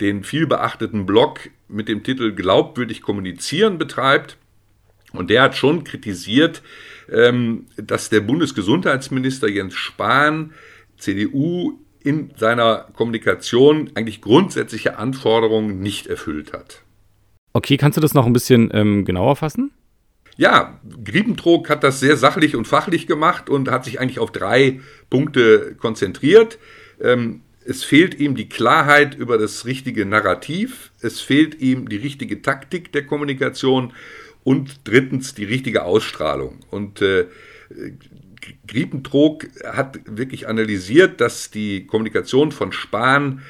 den 0.00 0.24
vielbeachteten 0.24 1.06
Blog 1.06 1.50
mit 1.68 1.88
dem 1.88 2.02
Titel 2.02 2.32
Glaubwürdig 2.32 3.02
kommunizieren 3.02 3.78
betreibt. 3.78 4.36
Und 5.12 5.30
der 5.30 5.42
hat 5.42 5.56
schon 5.56 5.84
kritisiert, 5.84 6.62
ähm, 7.10 7.66
dass 7.76 8.08
der 8.08 8.20
Bundesgesundheitsminister 8.20 9.48
Jens 9.48 9.74
Spahn, 9.74 10.52
CDU, 10.96 11.78
in 12.04 12.30
seiner 12.36 12.88
Kommunikation 12.96 13.90
eigentlich 13.94 14.20
grundsätzliche 14.20 14.98
Anforderungen 14.98 15.80
nicht 15.80 16.08
erfüllt 16.08 16.52
hat. 16.52 16.82
Okay, 17.52 17.76
kannst 17.76 17.96
du 17.96 18.00
das 18.00 18.14
noch 18.14 18.26
ein 18.26 18.32
bisschen 18.32 18.70
ähm, 18.72 19.04
genauer 19.04 19.36
fassen? 19.36 19.70
Ja, 20.36 20.80
Griepentrog 21.04 21.68
hat 21.68 21.84
das 21.84 22.00
sehr 22.00 22.16
sachlich 22.16 22.56
und 22.56 22.66
fachlich 22.66 23.06
gemacht 23.06 23.50
und 23.50 23.70
hat 23.70 23.84
sich 23.84 24.00
eigentlich 24.00 24.18
auf 24.18 24.32
drei 24.32 24.80
Punkte 25.10 25.74
konzentriert. 25.78 26.58
Ähm, 27.00 27.42
es 27.64 27.84
fehlt 27.84 28.18
ihm 28.18 28.34
die 28.34 28.48
Klarheit 28.48 29.14
über 29.14 29.38
das 29.38 29.66
richtige 29.66 30.04
Narrativ, 30.04 30.90
es 31.00 31.20
fehlt 31.20 31.60
ihm 31.60 31.88
die 31.88 31.96
richtige 31.96 32.42
Taktik 32.42 32.92
der 32.92 33.06
Kommunikation 33.06 33.92
und 34.42 34.80
drittens 34.84 35.34
die 35.34 35.44
richtige 35.44 35.84
Ausstrahlung. 35.84 36.58
Und 36.70 37.02
äh, 37.02 37.26
Griepentrog 38.66 39.46
hat 39.64 40.00
wirklich 40.06 40.48
analysiert, 40.48 41.20
dass 41.20 41.50
die 41.50 41.86
Kommunikation 41.86 42.50
von 42.50 42.72
Spahn 42.72 43.42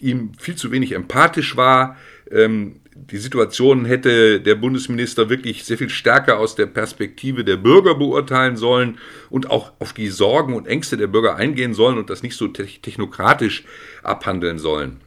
ihm 0.00 0.32
viel 0.38 0.56
zu 0.56 0.70
wenig 0.70 0.92
empathisch 0.92 1.56
war. 1.56 1.96
Ähm, 2.30 2.76
die 3.06 3.18
Situation 3.18 3.84
hätte 3.84 4.40
der 4.40 4.54
Bundesminister 4.56 5.30
wirklich 5.30 5.64
sehr 5.64 5.78
viel 5.78 5.88
stärker 5.88 6.38
aus 6.38 6.56
der 6.56 6.66
Perspektive 6.66 7.44
der 7.44 7.56
Bürger 7.56 7.94
beurteilen 7.94 8.56
sollen 8.56 8.98
und 9.30 9.50
auch 9.50 9.72
auf 9.78 9.92
die 9.92 10.08
Sorgen 10.08 10.54
und 10.54 10.66
Ängste 10.66 10.96
der 10.96 11.06
Bürger 11.06 11.36
eingehen 11.36 11.74
sollen 11.74 11.98
und 11.98 12.10
das 12.10 12.22
nicht 12.22 12.36
so 12.36 12.48
technokratisch 12.48 13.64
abhandeln 14.02 14.58
sollen. 14.58 15.00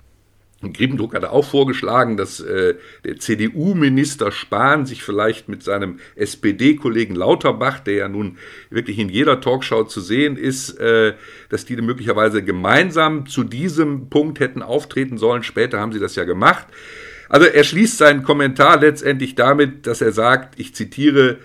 Griebendruck 0.73 1.15
hatte 1.15 1.31
auch 1.31 1.45
vorgeschlagen, 1.45 2.17
dass 2.17 2.39
äh, 2.39 2.75
der 3.03 3.17
CDU-Minister 3.17 4.31
Spahn 4.31 4.85
sich 4.85 5.03
vielleicht 5.03 5.49
mit 5.49 5.63
seinem 5.63 5.99
SPD-Kollegen 6.15 7.15
Lauterbach, 7.15 7.79
der 7.79 7.95
ja 7.95 8.07
nun 8.07 8.37
wirklich 8.69 8.99
in 8.99 9.09
jeder 9.09 9.41
Talkshow 9.41 9.85
zu 9.85 10.01
sehen 10.01 10.37
ist, 10.37 10.79
äh, 10.79 11.15
dass 11.49 11.65
die 11.65 11.75
möglicherweise 11.77 12.43
gemeinsam 12.43 13.25
zu 13.25 13.43
diesem 13.43 14.09
Punkt 14.09 14.39
hätten 14.39 14.61
auftreten 14.61 15.17
sollen. 15.17 15.41
Später 15.41 15.79
haben 15.79 15.93
sie 15.93 15.99
das 15.99 16.15
ja 16.15 16.25
gemacht. 16.25 16.67
Also 17.31 17.47
er 17.47 17.63
schließt 17.63 17.97
seinen 17.97 18.23
Kommentar 18.23 18.81
letztendlich 18.81 19.35
damit, 19.35 19.87
dass 19.87 20.01
er 20.01 20.11
sagt, 20.11 20.59
ich 20.59 20.75
zitiere, 20.75 21.37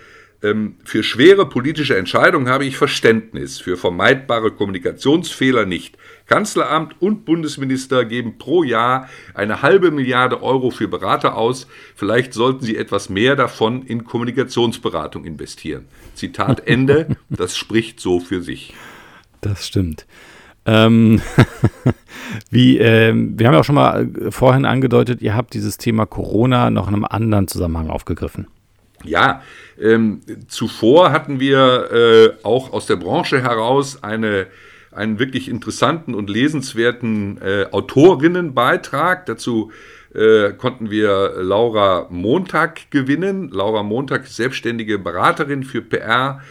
ähm, 0.43 0.75
für 0.83 1.01
schwere 1.01 1.47
politische 1.47 1.95
Entscheidungen 1.95 2.49
habe 2.49 2.65
ich 2.65 2.75
Verständnis, 2.75 3.61
für 3.61 3.77
vermeidbare 3.77 4.51
Kommunikationsfehler 4.51 5.65
nicht. 5.65 5.97
Kanzleramt 6.25 7.01
und 7.01 7.23
Bundesminister 7.23 8.03
geben 8.03 8.37
pro 8.37 8.63
Jahr 8.63 9.07
eine 9.33 9.61
halbe 9.61 9.91
Milliarde 9.91 10.43
Euro 10.43 10.71
für 10.71 10.89
Berater 10.89 11.37
aus. 11.37 11.67
Vielleicht 11.95 12.33
sollten 12.33 12.65
sie 12.65 12.75
etwas 12.75 13.07
mehr 13.07 13.37
davon 13.37 13.83
in 13.83 14.03
Kommunikationsberatung 14.03 15.23
investieren. 15.23 15.85
Zitat 16.15 16.67
Ende. 16.67 17.15
Das 17.29 17.55
spricht 17.55 18.01
so 18.01 18.19
für 18.19 18.41
sich. 18.41 18.73
Das 19.39 19.65
stimmt. 19.65 20.05
Ähm, 20.67 21.21
wie, 22.51 22.77
ähm, 22.77 23.39
wir 23.39 23.47
haben 23.47 23.53
ja 23.53 23.61
auch 23.61 23.65
schon 23.65 23.75
mal 23.75 24.05
äh, 24.05 24.31
vorhin 24.31 24.65
angedeutet, 24.65 25.21
ihr 25.21 25.33
habt 25.33 25.53
dieses 25.53 25.77
Thema 25.77 26.05
Corona 26.05 26.69
noch 26.69 26.89
in 26.89 26.93
einem 26.93 27.05
anderen 27.05 27.47
Zusammenhang 27.47 27.89
aufgegriffen. 27.89 28.47
Ja, 29.03 29.41
ähm, 29.79 30.21
zuvor 30.47 31.11
hatten 31.11 31.39
wir 31.39 31.91
äh, 31.91 32.45
auch 32.45 32.73
aus 32.73 32.85
der 32.85 32.97
Branche 32.97 33.41
heraus 33.41 34.03
eine, 34.03 34.47
einen 34.91 35.19
wirklich 35.19 35.47
interessanten 35.47 36.13
und 36.13 36.29
lesenswerten 36.29 37.39
äh, 37.41 37.67
Autorinnenbeitrag. 37.71 39.25
Dazu 39.25 39.71
äh, 40.13 40.51
konnten 40.53 40.89
wir 40.89 41.35
Laura 41.37 42.07
Montag 42.09 42.91
gewinnen. 42.91 43.49
Laura 43.53 43.83
Montag 43.83 44.27
selbstständige 44.27 44.99
Beraterin 44.99 45.63
für 45.63 45.81
PR 45.81 46.41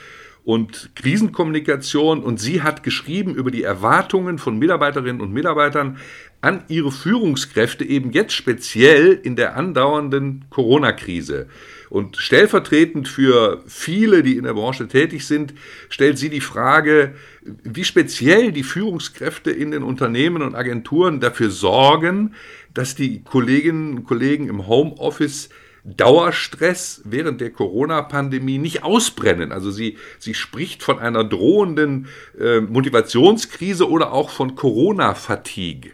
und 0.47 0.91
Krisenkommunikation 0.95 2.23
und 2.23 2.39
sie 2.39 2.63
hat 2.63 2.85
geschrieben 2.85 3.35
über 3.35 3.51
die 3.51 3.65
Erwartungen 3.65 4.39
von 4.39 4.57
Mitarbeiterinnen 4.61 5.21
und 5.21 5.33
Mitarbeitern 5.33 5.99
an 6.41 6.63
ihre 6.69 6.93
Führungskräfte 6.93 7.85
eben 7.85 8.13
jetzt 8.13 8.33
speziell 8.33 9.19
in 9.25 9.35
der 9.35 9.57
andauernden 9.57 10.45
Corona-Krise. 10.51 11.49
Und 11.91 12.17
stellvertretend 12.19 13.09
für 13.09 13.65
viele, 13.67 14.23
die 14.23 14.37
in 14.37 14.45
der 14.45 14.55
Branche 14.55 14.87
tätig 14.87 15.27
sind, 15.27 15.53
stellt 15.89 16.17
sie 16.17 16.31
die 16.31 16.41
Frage, 16.41 17.17
wie 17.65 17.83
speziell 17.83 18.53
die 18.53 18.63
Führungskräfte 18.63 19.51
in 19.51 19.73
den 19.73 19.83
Unternehmen 19.83 20.43
und 20.43 20.55
Agenturen 20.55 21.19
dafür 21.19 21.51
sorgen, 21.51 22.35
dass 22.73 22.95
die 22.95 23.25
Kolleginnen 23.25 23.97
und 23.97 24.05
Kollegen 24.05 24.49
im 24.49 24.69
Homeoffice 24.69 25.49
Dauerstress 25.87 27.03
während 27.05 27.41
der 27.41 27.51
Corona-Pandemie 27.51 28.59
nicht 28.59 28.83
ausbrennen. 28.83 29.53
Also 29.53 29.71
sie, 29.71 29.97
sie 30.19 30.35
spricht 30.35 30.83
von 30.83 30.99
einer 30.99 31.23
drohenden 31.23 32.09
äh, 32.39 32.61
Motivationskrise 32.61 33.89
oder 33.89 34.13
auch 34.13 34.31
von 34.31 34.57
Corona-Fatigue. 34.57 35.93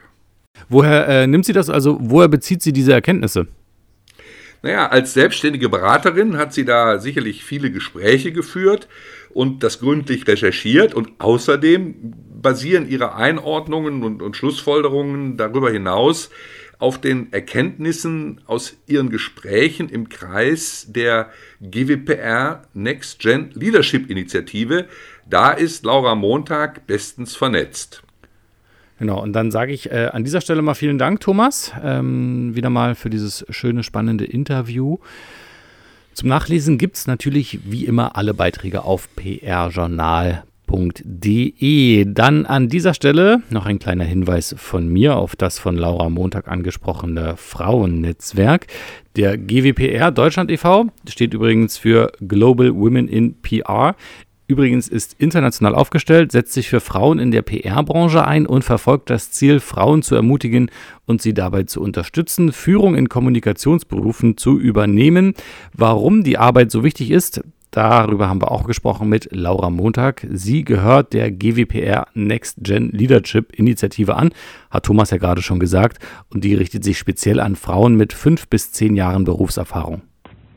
Woher 0.69 1.09
äh, 1.09 1.27
nimmt 1.27 1.45
sie 1.45 1.53
das? 1.53 1.69
Also 1.69 1.99
woher 2.01 2.29
bezieht 2.29 2.63
sie 2.63 2.73
diese 2.73 2.93
Erkenntnisse? 2.93 3.47
Naja, 4.63 4.89
als 4.89 5.13
selbstständige 5.13 5.69
Beraterin 5.69 6.37
hat 6.37 6.55
sie 6.55 6.65
da 6.65 6.99
sicherlich 6.99 7.45
viele 7.45 7.73
Gespräche 7.73 8.33
geführt 8.33 8.89
und 9.31 9.65
das 9.65 9.81
gründlich 9.81 10.27
recherchiert 10.29 10.95
und 10.95 11.11
außerdem 11.19 12.15
basieren 12.41 12.89
ihre 12.89 13.17
Einordnungen 13.17 14.05
und, 14.05 14.23
und 14.23 14.37
Schlussfolgerungen 14.37 15.37
darüber 15.37 15.71
hinaus 15.71 16.31
auf 16.83 17.01
den 17.01 17.33
Erkenntnissen 17.33 18.41
aus 18.47 18.77
ihren 18.89 19.09
Gesprächen 19.09 19.89
im 19.89 20.09
Kreis 20.09 20.89
der 20.91 21.31
GWPR 21.61 22.63
Next 22.75 23.21
Gen 23.21 23.51
Leadership 23.55 24.11
Initiative. 24.11 24.87
Da 25.31 25.53
ist 25.53 25.85
Laura 25.85 26.17
Montag 26.17 26.89
bestens 26.89 27.37
vernetzt. 27.37 28.03
Genau, 28.99 29.23
und 29.23 29.33
dann 29.33 29.53
sage 29.53 29.73
ich 29.73 29.93
äh, 29.93 30.11
an 30.13 30.25
dieser 30.25 30.41
Stelle 30.41 30.61
mal 30.61 30.75
vielen 30.75 30.99
Dank, 30.99 31.21
Thomas, 31.21 31.73
ähm, 31.83 32.57
wieder 32.57 32.69
mal 32.69 32.97
für 32.97 33.11
dieses 33.11 33.47
schöne, 33.49 33.85
spannende 33.85 34.25
Interview. 34.25 34.99
Zum 36.15 36.29
Nachlesen 36.29 36.79
gibt 36.79 36.97
es 36.97 37.07
natürlich 37.07 37.61
wie 37.65 37.85
immer 37.85 38.17
alle 38.17 38.35
Beiträge 38.35 38.83
auf 38.83 39.09
prjournal.de 39.15 40.52
www.ftf.de. 40.73 42.05
Dann 42.07 42.47
an 42.47 42.69
dieser 42.69 42.95
Stelle 42.95 43.43
noch 43.51 43.67
ein 43.67 43.79
kleiner 43.79 44.05
Hinweis 44.05 44.55
von 44.59 44.89
mir 44.89 45.17
auf 45.17 45.37
das 45.37 45.59
von 45.59 45.77
Laura 45.77 46.09
Montag 46.09 46.49
angesprochene 46.49 47.37
Frauennetzwerk. 47.37 48.67
Der 49.17 49.37
GWPR 49.37 50.11
Deutschland 50.11 50.51
e.V. 50.51 50.87
steht 51.09 51.35
übrigens 51.35 51.77
für 51.77 52.13
Global 52.27 52.75
Women 52.75 53.09
in 53.09 53.41
PR. 53.41 53.95
Übrigens 54.49 54.89
ist 54.89 55.15
international 55.19 55.75
aufgestellt, 55.75 56.33
setzt 56.33 56.53
sich 56.53 56.69
für 56.69 56.81
Frauen 56.81 57.19
in 57.19 57.31
der 57.31 57.43
PR-Branche 57.43 58.27
ein 58.27 58.47
und 58.47 58.65
verfolgt 58.65 59.09
das 59.09 59.31
Ziel, 59.31 59.61
Frauen 59.61 60.03
zu 60.03 60.15
ermutigen 60.15 60.71
und 61.07 61.23
sie 61.23 61.33
dabei 61.33 61.63
zu 61.63 61.81
unterstützen, 61.81 62.53
Führung 62.53 62.95
in 62.95 63.09
Kommunikationsberufen 63.09 64.37
zu 64.37 64.59
übernehmen. 64.59 65.35
Warum 65.73 66.23
die 66.23 66.37
Arbeit 66.37 66.71
so 66.71 66.85
wichtig 66.85 67.11
ist, 67.13 67.43
Darüber 67.73 68.29
haben 68.29 68.43
wir 68.43 68.51
auch 68.51 68.67
gesprochen 68.67 69.09
mit 69.09 69.31
Laura 69.33 69.71
Montag. 69.71 70.27
Sie 70.29 70.63
gehört 70.63 71.15
der 71.15 71.31
GWPR 71.31 72.07
Next 72.13 72.59
Gen 72.63 72.91
Leadership 72.93 73.59
Initiative 73.59 74.15
an, 74.15 74.29
hat 74.71 74.85
Thomas 74.85 75.11
ja 75.11 75.17
gerade 75.17 75.41
schon 75.41 75.59
gesagt, 75.59 75.99
und 76.31 76.45
die 76.45 76.55
richtet 76.55 76.85
sich 76.85 76.99
speziell 76.99 77.41
an 77.41 77.57
Frauen 77.57 77.97
mit 77.97 78.13
fünf 78.13 78.47
bis 78.51 78.73
zehn 78.73 78.95
Jahren 78.95 79.25
Berufserfahrung. 79.25 80.03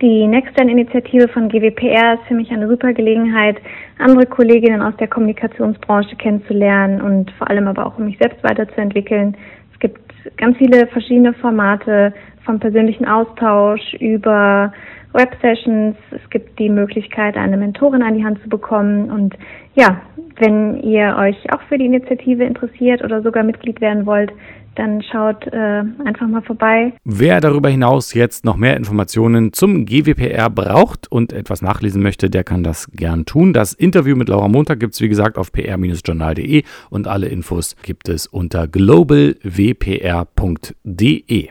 Die 0.02 0.28
Next 0.28 0.56
Gen 0.56 0.68
Initiative 0.68 1.30
von 1.30 1.48
GWPR 1.48 2.16
ist 2.16 2.28
für 2.28 2.34
mich 2.34 2.52
eine 2.52 2.68
super 2.68 2.92
Gelegenheit, 2.92 3.62
andere 3.98 4.26
Kolleginnen 4.26 4.82
aus 4.82 4.94
der 4.98 5.08
Kommunikationsbranche 5.08 6.18
kennenzulernen 6.18 7.02
und 7.02 7.32
vor 7.38 7.50
allem 7.50 7.70
aber 7.70 7.86
auch 7.86 7.98
um 7.98 8.08
mich 8.08 8.18
selbst 8.18 8.44
weiterzuentwickeln. 8.44 9.38
Es 9.72 9.80
gibt 9.80 10.02
ganz 10.36 10.58
viele 10.58 10.86
verschiedene 10.88 11.34
Formate 11.34 12.14
vom 12.44 12.60
persönlichen 12.60 13.06
Austausch 13.06 13.94
über 14.02 14.74
Web-Sessions. 15.16 15.96
Es 16.12 16.30
gibt 16.30 16.60
die 16.60 16.70
Möglichkeit, 16.70 17.38
eine 17.38 17.58
Mentorin 17.58 18.04
an 18.04 18.16
die 18.16 18.24
Hand 18.24 18.42
zu 18.44 18.50
bekommen. 18.50 19.10
Und 19.10 19.36
ja, 19.76 20.02
wenn 20.38 20.82
ihr 20.82 21.16
euch 21.18 21.38
auch 21.54 21.62
für 21.70 21.78
die 21.78 21.86
Initiative 21.86 22.44
interessiert 22.44 23.04
oder 23.04 23.22
sogar 23.22 23.44
Mitglied 23.44 23.82
werden 23.82 24.06
wollt, 24.06 24.32
dann 24.76 25.02
schaut 25.02 25.48
äh, 25.48 25.84
einfach 26.04 26.28
mal 26.28 26.42
vorbei. 26.42 26.92
Wer 27.04 27.42
darüber 27.42 27.70
hinaus 27.70 28.14
jetzt 28.14 28.46
noch 28.46 28.58
mehr 28.58 28.78
Informationen 28.78 29.54
zum 29.54 29.86
GWPR 29.86 30.50
braucht 30.50 31.12
und 31.12 31.34
etwas 31.34 31.62
nachlesen 31.62 32.02
möchte, 32.04 32.30
der 32.30 32.44
kann 32.44 32.64
das 32.64 32.92
gern 32.92 33.26
tun. 33.26 33.54
Das 33.54 33.74
Interview 33.74 34.16
mit 34.16 34.30
Laura 34.30 34.48
Montag 34.48 34.80
gibt 34.80 34.94
es 34.94 35.02
wie 35.02 35.10
gesagt 35.10 35.38
auf 35.38 35.52
pr-journal.de 35.52 36.64
und 36.90 37.08
alle 37.08 37.28
Infos 37.28 37.76
gibt 37.84 38.10
es 38.10 38.26
unter 38.28 38.68
globalwpr.de. 38.68 41.50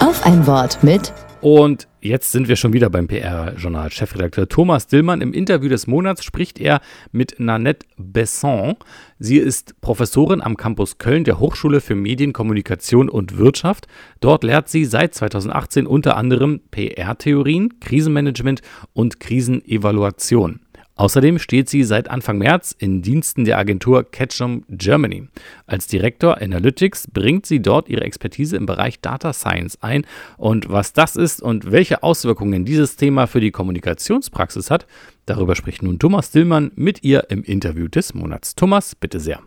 Auf 0.00 0.26
ein 0.26 0.46
Wort 0.46 0.78
mit 0.82 1.12
und 1.46 1.86
jetzt 2.00 2.32
sind 2.32 2.48
wir 2.48 2.56
schon 2.56 2.72
wieder 2.72 2.90
beim 2.90 3.06
PR-Journal. 3.06 3.92
Chefredakteur 3.92 4.48
Thomas 4.48 4.88
Dillmann. 4.88 5.20
Im 5.20 5.32
Interview 5.32 5.68
des 5.68 5.86
Monats 5.86 6.24
spricht 6.24 6.58
er 6.58 6.80
mit 7.12 7.36
Nanette 7.38 7.86
Besson. 7.96 8.74
Sie 9.20 9.36
ist 9.36 9.80
Professorin 9.80 10.40
am 10.40 10.56
Campus 10.56 10.98
Köln 10.98 11.22
der 11.22 11.38
Hochschule 11.38 11.80
für 11.80 11.94
Medien, 11.94 12.32
Kommunikation 12.32 13.08
und 13.08 13.38
Wirtschaft. 13.38 13.86
Dort 14.18 14.42
lehrt 14.42 14.68
sie 14.68 14.84
seit 14.84 15.14
2018 15.14 15.86
unter 15.86 16.16
anderem 16.16 16.62
PR-Theorien, 16.72 17.78
Krisenmanagement 17.78 18.62
und 18.92 19.20
Krisenevaluation. 19.20 20.65
Außerdem 20.96 21.38
steht 21.38 21.68
sie 21.68 21.84
seit 21.84 22.08
Anfang 22.10 22.38
März 22.38 22.74
in 22.76 23.02
Diensten 23.02 23.44
der 23.44 23.58
Agentur 23.58 24.10
Ketchum 24.10 24.64
Germany. 24.70 25.28
Als 25.66 25.86
Direktor 25.86 26.40
Analytics 26.40 27.08
bringt 27.12 27.44
sie 27.44 27.60
dort 27.60 27.90
ihre 27.90 28.00
Expertise 28.00 28.56
im 28.56 28.64
Bereich 28.64 29.00
Data 29.00 29.34
Science 29.34 29.78
ein. 29.82 30.06
Und 30.38 30.70
was 30.70 30.94
das 30.94 31.16
ist 31.16 31.42
und 31.42 31.70
welche 31.70 32.02
Auswirkungen 32.02 32.64
dieses 32.64 32.96
Thema 32.96 33.26
für 33.26 33.40
die 33.40 33.50
Kommunikationspraxis 33.50 34.70
hat, 34.70 34.86
darüber 35.26 35.54
spricht 35.54 35.82
nun 35.82 35.98
Thomas 35.98 36.30
Dillmann 36.30 36.72
mit 36.76 37.04
ihr 37.04 37.26
im 37.28 37.44
Interview 37.44 37.88
des 37.88 38.14
Monats. 38.14 38.54
Thomas, 38.54 38.94
bitte 38.94 39.20
sehr. 39.20 39.40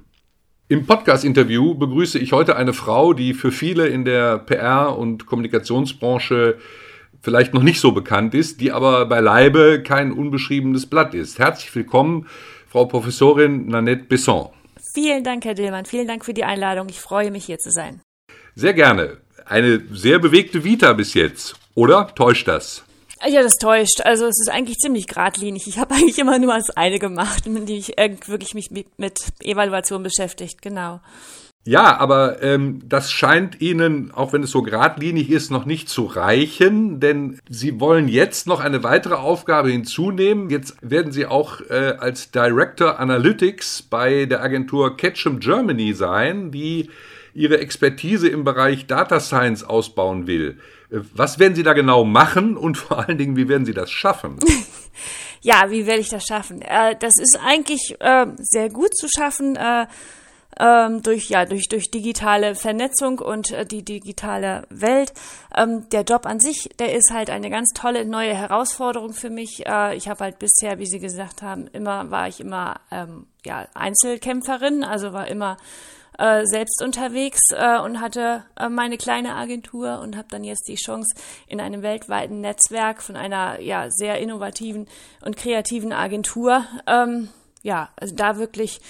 Im 0.67 0.85
Podcast-Interview 0.85 1.73
begrüße 1.73 2.19
ich 2.19 2.31
heute 2.31 2.55
eine 2.57 2.73
Frau, 2.73 3.13
die 3.13 3.33
für 3.33 3.51
viele 3.51 3.87
in 3.87 4.05
der 4.05 4.37
PR- 4.45 4.95
und 4.95 5.25
Kommunikationsbranche 5.25 6.59
vielleicht 7.21 7.53
noch 7.53 7.63
nicht 7.63 7.79
so 7.79 7.91
bekannt 7.91 8.33
ist, 8.33 8.61
die 8.61 8.71
aber 8.71 9.05
beileibe 9.05 9.83
kein 9.83 10.11
unbeschriebenes 10.11 10.85
Blatt 10.85 11.13
ist. 11.13 11.39
Herzlich 11.39 11.73
willkommen, 11.75 12.27
Frau 12.69 12.85
Professorin 12.85 13.67
Nanette 13.67 14.05
Besson. 14.05 14.49
Vielen 14.93 15.23
Dank, 15.23 15.45
Herr 15.45 15.53
Dillmann. 15.53 15.85
Vielen 15.85 16.07
Dank 16.07 16.25
für 16.25 16.33
die 16.33 16.43
Einladung. 16.43 16.87
Ich 16.89 16.99
freue 16.99 17.31
mich, 17.31 17.45
hier 17.45 17.57
zu 17.57 17.71
sein. 17.71 18.01
Sehr 18.55 18.73
gerne. 18.73 19.17
Eine 19.45 19.81
sehr 19.91 20.19
bewegte 20.19 20.63
Vita 20.63 20.93
bis 20.93 21.13
jetzt. 21.13 21.55
Oder 21.75 22.13
täuscht 22.13 22.47
das? 22.47 22.83
Ja, 23.27 23.41
das 23.41 23.55
täuscht. 23.55 24.01
Also 24.01 24.25
es 24.25 24.39
ist 24.39 24.49
eigentlich 24.49 24.77
ziemlich 24.77 25.07
geradlinig. 25.07 25.67
Ich 25.67 25.77
habe 25.77 25.93
eigentlich 25.95 26.19
immer 26.19 26.39
nur 26.39 26.53
das 26.53 26.69
eine 26.71 26.99
gemacht, 26.99 27.45
mit 27.47 27.69
dem 27.69 27.75
ich 27.75 27.89
wirklich 27.97 28.53
mich 28.53 28.69
mit 28.97 29.19
Evaluation 29.41 30.03
beschäftigt. 30.03 30.61
Genau. 30.61 30.99
Ja, 31.69 31.99
aber 31.99 32.41
ähm, 32.41 32.81
das 32.89 33.11
scheint 33.11 33.61
Ihnen, 33.61 34.09
auch 34.09 34.33
wenn 34.33 34.41
es 34.41 34.49
so 34.49 34.63
geradlinig 34.63 35.29
ist, 35.29 35.51
noch 35.51 35.65
nicht 35.65 35.87
zu 35.87 36.05
reichen, 36.05 36.99
denn 36.99 37.37
Sie 37.47 37.79
wollen 37.79 38.07
jetzt 38.07 38.47
noch 38.47 38.59
eine 38.59 38.81
weitere 38.81 39.13
Aufgabe 39.13 39.69
hinzunehmen. 39.69 40.49
Jetzt 40.49 40.77
werden 40.81 41.11
Sie 41.11 41.27
auch 41.27 41.61
äh, 41.69 41.93
als 41.99 42.31
Director 42.31 42.99
Analytics 42.99 43.83
bei 43.83 44.25
der 44.25 44.41
Agentur 44.41 44.97
Ketchum 44.97 45.39
Germany 45.39 45.93
sein, 45.93 46.49
die 46.49 46.89
ihre 47.35 47.59
Expertise 47.59 48.29
im 48.29 48.43
Bereich 48.43 48.87
Data 48.87 49.19
Science 49.19 49.63
ausbauen 49.63 50.25
will. 50.25 50.57
Äh, 50.89 51.01
was 51.13 51.37
werden 51.37 51.53
Sie 51.53 51.61
da 51.61 51.73
genau 51.73 52.03
machen 52.03 52.57
und 52.57 52.79
vor 52.79 53.07
allen 53.07 53.19
Dingen, 53.19 53.35
wie 53.37 53.47
werden 53.47 53.67
Sie 53.67 53.75
das 53.75 53.91
schaffen? 53.91 54.39
ja, 55.41 55.69
wie 55.69 55.85
werde 55.85 56.01
ich 56.01 56.09
das 56.09 56.23
schaffen? 56.23 56.63
Äh, 56.63 56.95
das 56.99 57.19
ist 57.19 57.39
eigentlich 57.39 57.95
äh, 57.99 58.25
sehr 58.39 58.69
gut 58.69 58.97
zu 58.97 59.07
schaffen. 59.07 59.55
Äh, 59.55 59.85
ähm, 60.59 61.01
durch 61.01 61.29
ja 61.29 61.45
durch 61.45 61.67
durch 61.69 61.89
digitale 61.89 62.55
Vernetzung 62.55 63.19
und 63.19 63.51
äh, 63.51 63.65
die 63.65 63.83
digitale 63.83 64.67
Welt. 64.69 65.13
Ähm, 65.55 65.87
der 65.89 66.03
Job 66.03 66.25
an 66.25 66.39
sich, 66.39 66.69
der 66.79 66.93
ist 66.93 67.11
halt 67.11 67.29
eine 67.29 67.49
ganz 67.49 67.71
tolle 67.73 68.05
neue 68.05 68.33
Herausforderung 68.33 69.13
für 69.13 69.29
mich. 69.29 69.65
Äh, 69.65 69.95
ich 69.95 70.09
habe 70.09 70.25
halt 70.25 70.39
bisher, 70.39 70.79
wie 70.79 70.85
Sie 70.85 70.99
gesagt 70.99 71.41
haben, 71.41 71.67
immer 71.67 72.11
war 72.11 72.27
ich 72.27 72.39
immer 72.39 72.81
ähm, 72.91 73.27
ja 73.45 73.67
Einzelkämpferin, 73.73 74.83
also 74.83 75.13
war 75.13 75.27
immer 75.27 75.57
äh, 76.19 76.45
selbst 76.45 76.83
unterwegs 76.83 77.39
äh, 77.51 77.79
und 77.79 78.01
hatte 78.01 78.43
äh, 78.59 78.67
meine 78.67 78.97
kleine 78.97 79.35
Agentur 79.35 80.01
und 80.01 80.17
habe 80.17 80.27
dann 80.29 80.43
jetzt 80.43 80.67
die 80.67 80.75
Chance 80.75 81.15
in 81.47 81.61
einem 81.61 81.81
weltweiten 81.81 82.41
Netzwerk 82.41 83.01
von 83.01 83.15
einer 83.15 83.61
ja 83.61 83.89
sehr 83.89 84.19
innovativen 84.19 84.87
und 85.21 85.37
kreativen 85.37 85.93
Agentur 85.93 86.65
ähm, 86.87 87.29
ja 87.63 87.89
also 87.95 88.15
da 88.15 88.37
wirklich 88.37 88.81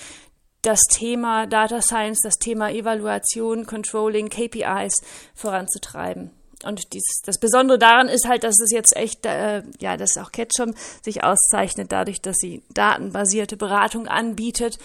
das 0.61 0.79
Thema 0.91 1.47
Data 1.47 1.81
Science, 1.81 2.19
das 2.23 2.35
Thema 2.35 2.71
Evaluation, 2.71 3.65
Controlling, 3.65 4.29
KPIs 4.29 4.93
voranzutreiben. 5.33 6.31
Und 6.63 6.91
dies, 6.91 7.21
das 7.23 7.37
Besondere 7.37 7.79
daran 7.79 8.09
ist 8.09 8.27
halt, 8.27 8.43
dass 8.43 8.59
es 8.59 8.71
jetzt 8.71 8.93
echt, 8.97 9.25
äh, 9.25 9.63
ja, 9.79 9.95
dass 9.95 10.17
auch 10.17 10.33
Ketchum 10.33 10.73
sich 11.01 11.23
auszeichnet 11.23 11.93
dadurch, 11.93 12.21
dass 12.21 12.35
sie 12.35 12.63
datenbasierte 12.73 13.55
Beratung 13.55 14.07
anbietet 14.07 14.77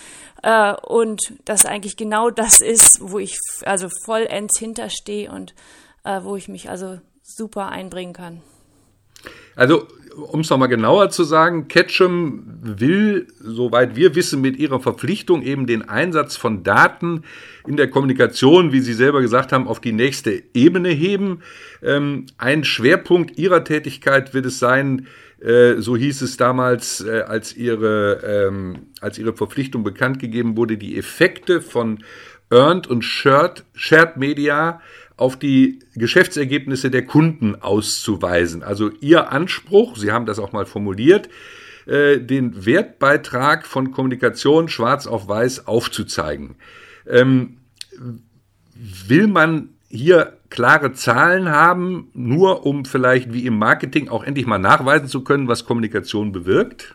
äh, 0.44 0.72
und 0.82 1.20
das 1.44 1.66
eigentlich 1.66 1.96
genau 1.96 2.30
das 2.30 2.60
ist, 2.60 3.00
wo 3.00 3.18
ich 3.18 3.36
also 3.64 3.88
vollends 4.04 4.56
hinterstehe 4.56 5.32
und 5.32 5.52
äh, 6.04 6.20
wo 6.22 6.36
ich 6.36 6.46
mich 6.46 6.70
also 6.70 7.00
super 7.24 7.70
einbringen 7.70 8.12
kann. 8.12 8.40
Also 9.56 9.88
um 10.16 10.40
es 10.40 10.50
nochmal 10.50 10.68
genauer 10.68 11.10
zu 11.10 11.24
sagen, 11.24 11.68
Ketchum 11.68 12.44
will, 12.62 13.26
soweit 13.40 13.96
wir 13.96 14.14
wissen, 14.14 14.40
mit 14.40 14.56
ihrer 14.56 14.80
Verpflichtung 14.80 15.42
eben 15.42 15.66
den 15.66 15.88
Einsatz 15.88 16.36
von 16.36 16.62
Daten 16.62 17.22
in 17.66 17.76
der 17.76 17.88
Kommunikation, 17.88 18.72
wie 18.72 18.80
Sie 18.80 18.94
selber 18.94 19.20
gesagt 19.20 19.52
haben, 19.52 19.66
auf 19.66 19.80
die 19.80 19.92
nächste 19.92 20.42
Ebene 20.54 20.90
heben. 20.90 21.40
Ähm, 21.82 22.26
ein 22.38 22.64
Schwerpunkt 22.64 23.38
ihrer 23.38 23.64
Tätigkeit 23.64 24.34
wird 24.34 24.46
es 24.46 24.58
sein, 24.58 25.06
äh, 25.40 25.76
so 25.78 25.96
hieß 25.96 26.22
es 26.22 26.36
damals, 26.36 27.04
äh, 27.04 27.20
als, 27.26 27.56
ihre, 27.56 28.48
ähm, 28.48 28.86
als 29.00 29.18
ihre 29.18 29.34
Verpflichtung 29.34 29.84
bekannt 29.84 30.18
gegeben 30.18 30.56
wurde, 30.56 30.78
die 30.78 30.96
Effekte 30.96 31.60
von 31.60 31.98
Earned 32.50 32.86
und 32.86 33.02
Shared, 33.02 33.64
Shared 33.74 34.16
Media 34.16 34.80
auf 35.16 35.38
die 35.38 35.80
Geschäftsergebnisse 35.94 36.90
der 36.90 37.04
Kunden 37.04 37.54
auszuweisen. 37.56 38.62
Also 38.62 38.90
Ihr 39.00 39.30
Anspruch, 39.30 39.96
Sie 39.96 40.10
haben 40.10 40.26
das 40.26 40.38
auch 40.38 40.52
mal 40.52 40.66
formuliert, 40.66 41.28
äh, 41.86 42.18
den 42.18 42.66
Wertbeitrag 42.66 43.66
von 43.66 43.92
Kommunikation 43.92 44.68
schwarz 44.68 45.06
auf 45.06 45.28
weiß 45.28 45.66
aufzuzeigen. 45.66 46.56
Ähm, 47.06 47.58
will 48.74 49.28
man 49.28 49.70
hier 49.88 50.38
klare 50.50 50.92
Zahlen 50.92 51.48
haben, 51.48 52.08
nur 52.14 52.66
um 52.66 52.84
vielleicht 52.84 53.32
wie 53.32 53.46
im 53.46 53.58
Marketing 53.58 54.08
auch 54.08 54.24
endlich 54.24 54.46
mal 54.46 54.58
nachweisen 54.58 55.08
zu 55.08 55.22
können, 55.22 55.46
was 55.46 55.64
Kommunikation 55.64 56.32
bewirkt? 56.32 56.94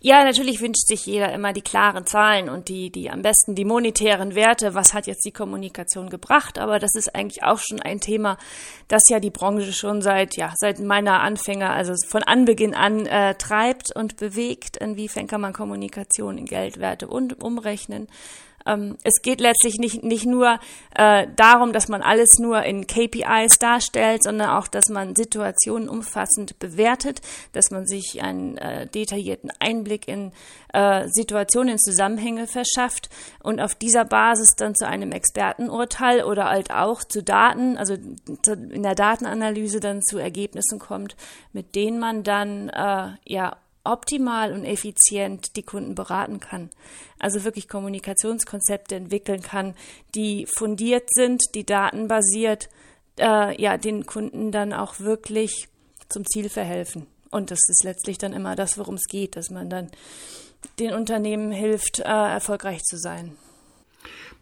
Ja, 0.00 0.24
natürlich 0.24 0.60
wünscht 0.60 0.86
sich 0.86 1.06
jeder 1.06 1.32
immer 1.32 1.52
die 1.52 1.62
klaren 1.62 2.06
Zahlen 2.06 2.48
und 2.48 2.68
die, 2.68 2.90
die 2.90 3.10
am 3.10 3.22
besten 3.22 3.54
die 3.54 3.64
monetären 3.64 4.34
Werte. 4.34 4.74
Was 4.74 4.92
hat 4.92 5.06
jetzt 5.06 5.24
die 5.24 5.32
Kommunikation 5.32 6.10
gebracht? 6.10 6.58
Aber 6.58 6.78
das 6.78 6.94
ist 6.94 7.14
eigentlich 7.14 7.42
auch 7.42 7.58
schon 7.58 7.80
ein 7.80 8.00
Thema, 8.00 8.36
das 8.88 9.08
ja 9.08 9.20
die 9.20 9.30
Branche 9.30 9.72
schon 9.72 10.02
seit, 10.02 10.36
ja, 10.36 10.52
seit 10.56 10.78
meiner 10.80 11.20
Anfänger, 11.20 11.70
also 11.70 11.94
von 12.08 12.22
Anbeginn 12.22 12.74
an 12.74 13.06
äh, 13.06 13.34
treibt 13.36 13.96
und 13.96 14.16
bewegt. 14.18 14.76
Inwiefern 14.76 15.26
kann 15.26 15.40
man 15.40 15.52
Kommunikation 15.52 16.38
in 16.38 16.44
Geldwerte 16.44 17.08
und 17.08 17.42
umrechnen? 17.42 18.08
Ähm, 18.66 18.96
es 19.04 19.22
geht 19.22 19.40
letztlich 19.40 19.78
nicht, 19.78 20.02
nicht 20.02 20.26
nur 20.26 20.58
äh, 20.94 21.26
darum, 21.36 21.72
dass 21.72 21.88
man 21.88 22.02
alles 22.02 22.38
nur 22.38 22.62
in 22.62 22.86
KPIs 22.86 23.58
darstellt, 23.58 24.22
sondern 24.22 24.50
auch, 24.50 24.68
dass 24.68 24.88
man 24.88 25.14
Situationen 25.14 25.88
umfassend 25.88 26.58
bewertet, 26.58 27.20
dass 27.52 27.70
man 27.70 27.86
sich 27.86 28.22
einen 28.22 28.56
äh, 28.58 28.86
detaillierten 28.86 29.50
Einblick 29.58 30.08
in 30.08 30.32
äh, 30.72 31.08
Situationen, 31.08 31.72
in 31.74 31.78
Zusammenhänge 31.78 32.46
verschafft 32.46 33.08
und 33.42 33.60
auf 33.60 33.74
dieser 33.74 34.04
Basis 34.04 34.56
dann 34.56 34.74
zu 34.74 34.86
einem 34.86 35.12
Expertenurteil 35.12 36.24
oder 36.24 36.46
halt 36.46 36.70
auch 36.70 37.02
zu 37.04 37.22
Daten, 37.22 37.76
also 37.76 37.94
in 37.94 38.82
der 38.82 38.94
Datenanalyse 38.94 39.80
dann 39.80 40.02
zu 40.02 40.18
Ergebnissen 40.18 40.78
kommt, 40.78 41.16
mit 41.52 41.74
denen 41.74 41.98
man 41.98 42.24
dann 42.24 42.68
äh, 42.68 43.08
ja 43.24 43.56
optimal 43.92 44.52
und 44.52 44.64
effizient 44.64 45.56
die 45.56 45.62
Kunden 45.62 45.94
beraten 45.94 46.40
kann. 46.40 46.70
Also 47.18 47.44
wirklich 47.44 47.68
Kommunikationskonzepte 47.68 48.94
entwickeln 48.94 49.42
kann, 49.42 49.74
die 50.14 50.46
fundiert 50.56 51.08
sind, 51.12 51.42
die 51.54 51.64
datenbasiert, 51.64 52.68
äh, 53.18 53.60
ja, 53.60 53.78
den 53.78 54.06
Kunden 54.06 54.52
dann 54.52 54.72
auch 54.72 55.00
wirklich 55.00 55.68
zum 56.08 56.24
Ziel 56.26 56.48
verhelfen. 56.48 57.06
Und 57.30 57.50
das 57.50 57.60
ist 57.68 57.84
letztlich 57.84 58.18
dann 58.18 58.32
immer 58.32 58.56
das, 58.56 58.78
worum 58.78 58.94
es 58.94 59.06
geht, 59.08 59.36
dass 59.36 59.50
man 59.50 59.70
dann 59.70 59.90
den 60.78 60.92
Unternehmen 60.94 61.52
hilft, 61.52 62.00
äh, 62.00 62.04
erfolgreich 62.04 62.82
zu 62.82 62.96
sein. 62.96 63.36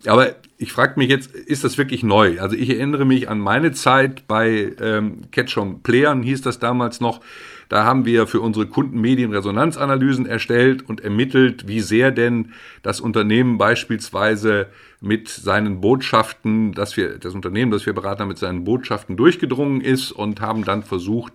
Aber 0.07 0.35
ich 0.59 0.73
frage 0.73 0.99
mich 0.99 1.09
jetzt, 1.09 1.35
ist 1.35 1.65
das 1.65 1.79
wirklich 1.79 2.03
neu? 2.03 2.41
Also 2.41 2.57
ich 2.57 2.69
erinnere 2.71 3.05
mich 3.05 3.29
an 3.29 3.39
meine 3.39 3.73
Zeit 3.73 4.27
bei 4.27 4.73
ähm, 4.81 5.31
Ketchum 5.31 5.83
Playern, 5.83 6.23
hieß 6.23 6.43
das 6.43 6.59
damals 6.59 7.01
noch. 7.01 7.21
Da 7.69 7.85
haben 7.85 8.05
wir 8.05 8.27
für 8.27 8.41
unsere 8.41 8.67
Kunden 8.67 9.01
Medienresonanzanalysen 9.01 10.27
erstellt 10.27 10.89
und 10.89 11.01
ermittelt, 11.01 11.67
wie 11.69 11.81
sehr 11.81 12.11
denn 12.11 12.53
das 12.83 13.01
Unternehmen 13.01 13.59
beispielsweise 13.59 14.67
mit 15.01 15.29
seinen 15.29 15.81
Botschaften, 15.81 16.73
dass 16.73 16.97
wir, 16.97 17.19
das 17.19 17.35
Unternehmen, 17.35 17.71
das 17.71 17.87
wir 17.87 17.93
beraten 17.93 18.23
haben, 18.23 18.29
mit 18.29 18.39
seinen 18.39 18.65
Botschaften 18.65 19.17
durchgedrungen 19.17 19.81
ist 19.81 20.13
und 20.13 20.41
haben 20.41 20.65
dann 20.65 20.83
versucht, 20.83 21.35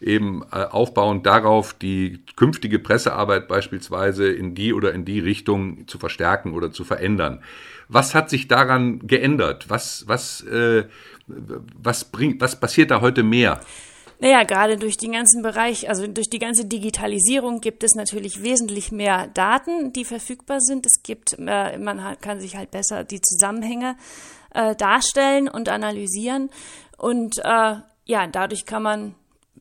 eben 0.00 0.42
äh, 0.52 0.64
aufbauend 0.64 1.26
darauf 1.26 1.74
die 1.74 2.20
künftige 2.36 2.78
Pressearbeit 2.78 3.48
beispielsweise 3.48 4.28
in 4.30 4.54
die 4.54 4.72
oder 4.72 4.92
in 4.92 5.04
die 5.04 5.18
Richtung 5.18 5.88
zu 5.88 5.98
verstärken 5.98 6.52
oder 6.52 6.70
zu 6.70 6.84
verändern. 6.84 7.40
Was 7.88 8.14
hat 8.14 8.30
sich 8.30 8.48
daran 8.48 9.00
geändert? 9.06 9.66
Was, 9.68 10.04
was, 10.06 10.42
äh, 10.42 10.84
was, 11.26 12.04
bringt, 12.04 12.40
was 12.40 12.60
passiert 12.60 12.90
da 12.90 13.00
heute 13.00 13.22
mehr? 13.22 13.60
Naja, 14.20 14.42
gerade 14.42 14.76
durch 14.76 14.96
den 14.96 15.12
ganzen 15.12 15.42
Bereich, 15.42 15.88
also 15.88 16.06
durch 16.08 16.28
die 16.28 16.40
ganze 16.40 16.64
Digitalisierung 16.64 17.60
gibt 17.60 17.84
es 17.84 17.94
natürlich 17.94 18.42
wesentlich 18.42 18.90
mehr 18.90 19.28
Daten, 19.28 19.92
die 19.92 20.04
verfügbar 20.04 20.60
sind. 20.60 20.86
Es 20.86 21.04
gibt, 21.04 21.36
äh, 21.38 21.78
man 21.78 22.18
kann 22.20 22.40
sich 22.40 22.56
halt 22.56 22.72
besser 22.72 23.04
die 23.04 23.20
Zusammenhänge 23.20 23.96
äh, 24.54 24.74
darstellen 24.74 25.48
und 25.48 25.68
analysieren. 25.68 26.50
Und 26.96 27.38
äh, 27.38 27.76
ja, 28.06 28.26
dadurch 28.26 28.66
kann 28.66 28.82
man 28.82 29.14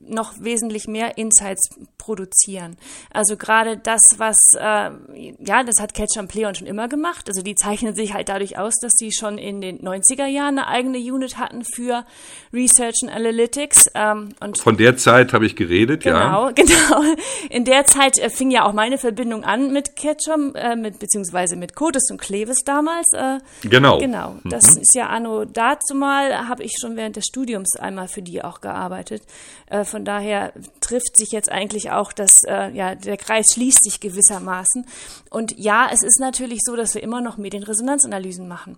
noch 0.09 0.33
wesentlich 0.39 0.87
mehr 0.87 1.17
Insights 1.17 1.69
produzieren. 1.97 2.77
Also 3.11 3.37
gerade 3.37 3.77
das, 3.77 4.17
was, 4.17 4.37
äh, 4.53 4.91
ja, 5.39 5.63
das 5.63 5.81
hat 5.81 5.93
Catch 5.93 6.17
and 6.17 6.29
Play 6.29 6.47
schon 6.55 6.67
immer 6.67 6.87
gemacht. 6.87 7.27
Also 7.27 7.41
die 7.41 7.55
zeichnen 7.55 7.95
sich 7.95 8.13
halt 8.13 8.29
dadurch 8.29 8.57
aus, 8.57 8.75
dass 8.81 8.93
sie 8.95 9.11
schon 9.11 9.37
in 9.37 9.61
den 9.61 9.79
90er 9.79 10.25
Jahren 10.25 10.59
eine 10.59 10.67
eigene 10.67 10.97
Unit 10.97 11.37
hatten 11.37 11.63
für 11.63 12.05
Research 12.53 12.95
and 13.03 13.11
Analytics. 13.11 13.89
Ähm, 13.95 14.29
und 14.39 14.57
Von 14.57 14.77
der 14.77 14.97
Zeit 14.97 15.33
habe 15.33 15.45
ich 15.45 15.55
geredet, 15.55 16.03
genau, 16.03 16.47
ja. 16.47 16.51
Genau, 16.51 17.01
genau. 17.01 17.15
In 17.49 17.65
der 17.65 17.85
Zeit 17.85 18.17
äh, 18.17 18.29
fing 18.29 18.51
ja 18.51 18.65
auch 18.65 18.73
meine 18.73 18.97
Verbindung 18.97 19.43
an 19.43 19.71
mit 19.73 19.95
Ketchum, 19.95 20.55
äh, 20.55 20.75
mit, 20.75 20.99
beziehungsweise 20.99 21.55
mit 21.55 21.75
Codes 21.75 22.09
und 22.11 22.21
Clevis 22.21 22.59
damals. 22.65 23.07
Äh, 23.13 23.39
genau. 23.67 23.97
Genau. 23.99 24.35
Das 24.43 24.75
mhm. 24.75 24.81
ist 24.81 24.95
ja 24.95 25.07
anno 25.07 25.45
dazu 25.45 25.95
mal, 25.95 26.47
habe 26.47 26.63
ich 26.63 26.73
schon 26.79 26.95
während 26.95 27.15
des 27.15 27.25
Studiums 27.25 27.75
einmal 27.77 28.07
für 28.07 28.21
die 28.21 28.43
auch 28.43 28.61
gearbeitet. 28.61 29.23
Äh, 29.67 29.83
von 29.97 30.05
daher 30.05 30.53
trifft 30.79 31.17
sich 31.17 31.31
jetzt 31.31 31.51
eigentlich 31.51 31.89
auch, 31.89 32.13
dass 32.13 32.43
äh, 32.43 32.69
ja, 32.69 32.93
der 32.93 33.17
Kreis 33.17 33.47
schließt 33.55 33.83
sich 33.83 33.99
gewissermaßen. 33.99 34.85
Und 35.31 35.57
ja, 35.57 35.89
es 35.91 36.03
ist 36.03 36.19
natürlich 36.19 36.59
so, 36.63 36.75
dass 36.75 36.93
wir 36.93 37.01
immer 37.01 37.19
noch 37.19 37.37
Medienresonanzanalysen 37.37 38.47
machen. 38.47 38.77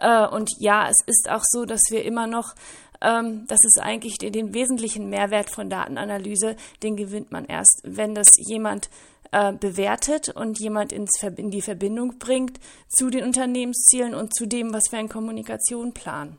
Äh, 0.00 0.26
und 0.26 0.50
ja, 0.58 0.86
es 0.86 0.98
ist 1.06 1.30
auch 1.30 1.44
so, 1.44 1.64
dass 1.64 1.80
wir 1.88 2.04
immer 2.04 2.26
noch 2.26 2.54
ähm, 3.00 3.46
das 3.46 3.64
ist 3.64 3.80
eigentlich 3.80 4.18
den, 4.18 4.34
den, 4.34 4.52
wesentlichen 4.52 5.08
Mehrwert 5.08 5.48
von 5.48 5.70
Datenanalyse, 5.70 6.56
den 6.82 6.96
gewinnt 6.96 7.32
man 7.32 7.46
erst, 7.46 7.80
wenn 7.82 8.14
das 8.14 8.32
jemand 8.36 8.90
äh, 9.32 9.54
bewertet 9.54 10.28
und 10.28 10.60
jemand 10.60 10.92
ins, 10.92 11.22
in 11.22 11.50
die 11.50 11.62
Verbindung 11.62 12.18
bringt 12.18 12.60
zu 12.90 13.08
den 13.08 13.24
Unternehmenszielen 13.24 14.14
und 14.14 14.36
zu 14.36 14.44
dem, 14.44 14.74
was 14.74 14.92
wir 14.92 15.00
in 15.00 15.08
Kommunikation 15.08 15.94
planen. 15.94 16.36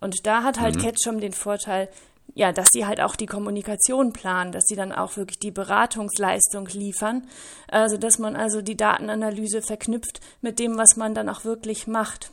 Und 0.00 0.26
da 0.26 0.42
hat 0.42 0.58
halt 0.58 0.76
mhm. 0.76 0.80
Ketchum 0.80 1.20
den 1.20 1.34
Vorteil, 1.34 1.90
ja, 2.34 2.52
dass 2.52 2.68
sie 2.72 2.86
halt 2.86 3.00
auch 3.00 3.16
die 3.16 3.26
Kommunikation 3.26 4.12
planen, 4.12 4.52
dass 4.52 4.64
sie 4.66 4.76
dann 4.76 4.92
auch 4.92 5.16
wirklich 5.16 5.38
die 5.38 5.50
Beratungsleistung 5.50 6.66
liefern, 6.68 7.26
also 7.68 7.96
dass 7.98 8.18
man 8.18 8.36
also 8.36 8.62
die 8.62 8.76
Datenanalyse 8.76 9.62
verknüpft 9.62 10.20
mit 10.40 10.58
dem, 10.58 10.78
was 10.78 10.96
man 10.96 11.14
dann 11.14 11.28
auch 11.28 11.44
wirklich 11.44 11.86
macht. 11.86 12.32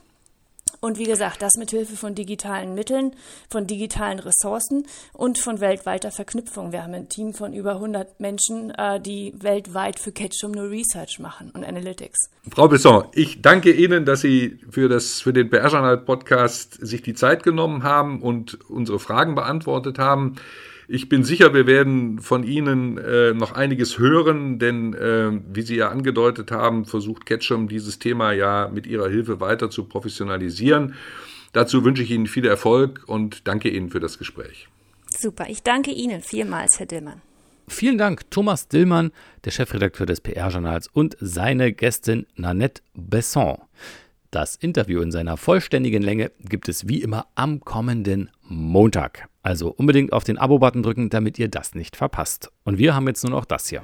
Und 0.80 0.98
wie 0.98 1.04
gesagt, 1.04 1.42
das 1.42 1.56
mit 1.58 1.70
Hilfe 1.70 1.94
von 1.94 2.14
digitalen 2.14 2.74
Mitteln, 2.74 3.14
von 3.50 3.66
digitalen 3.66 4.18
Ressourcen 4.18 4.86
und 5.12 5.38
von 5.38 5.60
weltweiter 5.60 6.10
Verknüpfung. 6.10 6.72
Wir 6.72 6.82
haben 6.82 6.94
ein 6.94 7.08
Team 7.10 7.34
von 7.34 7.52
über 7.52 7.72
100 7.72 8.18
Menschen, 8.18 8.70
äh, 8.70 8.98
die 8.98 9.34
weltweit 9.38 9.98
für 9.98 10.10
Ketchum 10.10 10.52
nur 10.52 10.70
Research 10.70 11.18
machen 11.18 11.50
und 11.50 11.64
Analytics. 11.64 12.30
Frau 12.50 12.66
Besson, 12.68 13.04
ich 13.12 13.42
danke 13.42 13.72
Ihnen, 13.72 14.06
dass 14.06 14.22
Sie 14.22 14.58
für, 14.70 14.88
das, 14.88 15.20
für 15.20 15.34
den 15.34 15.50
PR-Journal-Podcast 15.50 16.78
sich 16.80 17.02
die 17.02 17.14
Zeit 17.14 17.42
genommen 17.42 17.82
haben 17.82 18.22
und 18.22 18.58
unsere 18.70 18.98
Fragen 18.98 19.34
beantwortet 19.34 19.98
haben. 19.98 20.36
Ich 20.92 21.08
bin 21.08 21.22
sicher, 21.22 21.54
wir 21.54 21.68
werden 21.68 22.18
von 22.18 22.42
Ihnen 22.42 22.98
äh, 22.98 23.32
noch 23.32 23.52
einiges 23.52 24.00
hören, 24.00 24.58
denn 24.58 24.92
äh, 24.94 25.30
wie 25.54 25.62
Sie 25.62 25.76
ja 25.76 25.88
angedeutet 25.88 26.50
haben, 26.50 26.84
versucht 26.84 27.26
Ketchum 27.26 27.68
dieses 27.68 28.00
Thema 28.00 28.32
ja 28.32 28.68
mit 28.74 28.88
Ihrer 28.88 29.08
Hilfe 29.08 29.38
weiter 29.38 29.70
zu 29.70 29.84
professionalisieren. 29.84 30.96
Dazu 31.52 31.84
wünsche 31.84 32.02
ich 32.02 32.10
Ihnen 32.10 32.26
viel 32.26 32.44
Erfolg 32.44 33.04
und 33.06 33.46
danke 33.46 33.68
Ihnen 33.68 33.90
für 33.90 34.00
das 34.00 34.18
Gespräch. 34.18 34.66
Super, 35.16 35.46
ich 35.48 35.62
danke 35.62 35.92
Ihnen 35.92 36.22
vielmals, 36.22 36.80
Herr 36.80 36.86
Dillmann. 36.86 37.22
Vielen 37.68 37.96
Dank, 37.96 38.28
Thomas 38.32 38.66
Dillmann, 38.66 39.12
der 39.44 39.52
Chefredakteur 39.52 40.06
des 40.06 40.20
PR-Journals, 40.20 40.88
und 40.92 41.16
seine 41.20 41.72
Gästin 41.72 42.26
Nanette 42.34 42.82
Besson. 42.94 43.58
Das 44.32 44.54
Interview 44.54 45.00
in 45.00 45.10
seiner 45.10 45.36
vollständigen 45.36 46.04
Länge 46.04 46.30
gibt 46.38 46.68
es 46.68 46.86
wie 46.86 47.02
immer 47.02 47.26
am 47.34 47.58
kommenden 47.58 48.30
Montag. 48.42 49.28
Also 49.42 49.74
unbedingt 49.76 50.12
auf 50.12 50.22
den 50.22 50.38
Abo-Button 50.38 50.84
drücken, 50.84 51.10
damit 51.10 51.36
ihr 51.40 51.48
das 51.48 51.74
nicht 51.74 51.96
verpasst. 51.96 52.52
Und 52.62 52.78
wir 52.78 52.94
haben 52.94 53.08
jetzt 53.08 53.24
nur 53.24 53.32
noch 53.32 53.44
das 53.44 53.68
hier. 53.68 53.82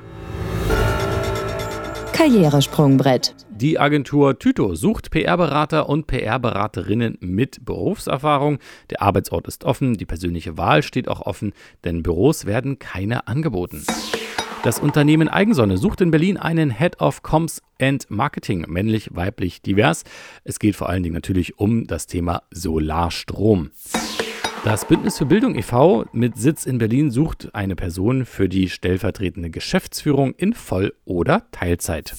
Karrieresprungbrett. 2.12 3.35
Die 3.50 3.80
Agentur 3.80 4.38
Tyto 4.38 4.76
sucht 4.76 5.11
PR-Berater 5.11 5.88
und 5.88 6.06
PR-Beraterinnen 6.06 7.18
mit 7.18 7.64
Berufserfahrung. 7.64 8.61
Der 8.90 9.02
Arbeitsort 9.02 9.48
ist 9.48 9.64
offen, 9.64 9.94
die 9.94 10.06
persönliche 10.06 10.56
Wahl 10.56 10.85
steht 10.85 11.09
auch 11.09 11.22
offen, 11.22 11.54
denn 11.82 12.04
Büros 12.04 12.46
werden 12.46 12.78
keine 12.78 13.26
angeboten. 13.26 13.85
Das 14.66 14.81
Unternehmen 14.81 15.29
Eigensonne 15.29 15.79
sucht 15.79 16.00
in 16.00 16.11
Berlin 16.11 16.37
einen 16.37 16.72
Head 16.72 17.00
of 17.00 17.22
Comms 17.22 17.62
and 17.81 18.11
Marketing, 18.11 18.64
männlich, 18.66 19.14
weiblich, 19.14 19.62
divers. 19.62 20.02
Es 20.42 20.59
geht 20.59 20.74
vor 20.74 20.88
allen 20.88 21.05
Dingen 21.05 21.14
natürlich 21.14 21.61
um 21.61 21.87
das 21.87 22.09
Thema 22.09 22.42
Solarstrom. 22.50 23.70
Das 24.64 24.85
Bündnis 24.85 25.18
für 25.18 25.26
Bildung 25.26 25.55
e.V. 25.55 26.07
mit 26.11 26.37
Sitz 26.37 26.66
in 26.66 26.79
Berlin 26.79 27.12
sucht 27.12 27.55
eine 27.55 27.76
Person 27.76 28.24
für 28.24 28.48
die 28.48 28.68
stellvertretende 28.68 29.50
Geschäftsführung 29.50 30.35
in 30.35 30.52
Voll- 30.52 30.94
oder 31.05 31.48
Teilzeit. 31.52 32.16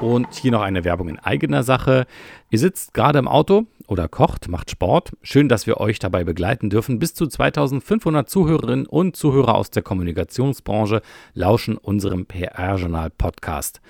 Und 0.00 0.32
hier 0.32 0.52
noch 0.52 0.62
eine 0.62 0.84
Werbung 0.84 1.10
in 1.10 1.18
eigener 1.18 1.62
Sache. 1.62 2.06
Ihr 2.48 2.58
sitzt 2.58 2.94
gerade 2.94 3.18
im 3.18 3.28
Auto 3.28 3.66
oder 3.88 4.06
kocht, 4.06 4.48
macht 4.48 4.70
Sport. 4.70 5.16
Schön, 5.22 5.48
dass 5.48 5.66
wir 5.66 5.78
euch 5.78 5.98
dabei 5.98 6.22
begleiten 6.22 6.70
dürfen. 6.70 6.98
Bis 6.98 7.14
zu 7.14 7.26
2500 7.26 8.28
Zuhörerinnen 8.28 8.86
und 8.86 9.16
Zuhörer 9.16 9.56
aus 9.56 9.70
der 9.70 9.82
Kommunikationsbranche 9.82 11.02
lauschen 11.34 11.76
unserem 11.76 12.26
PR-Journal-Podcast. 12.26 13.80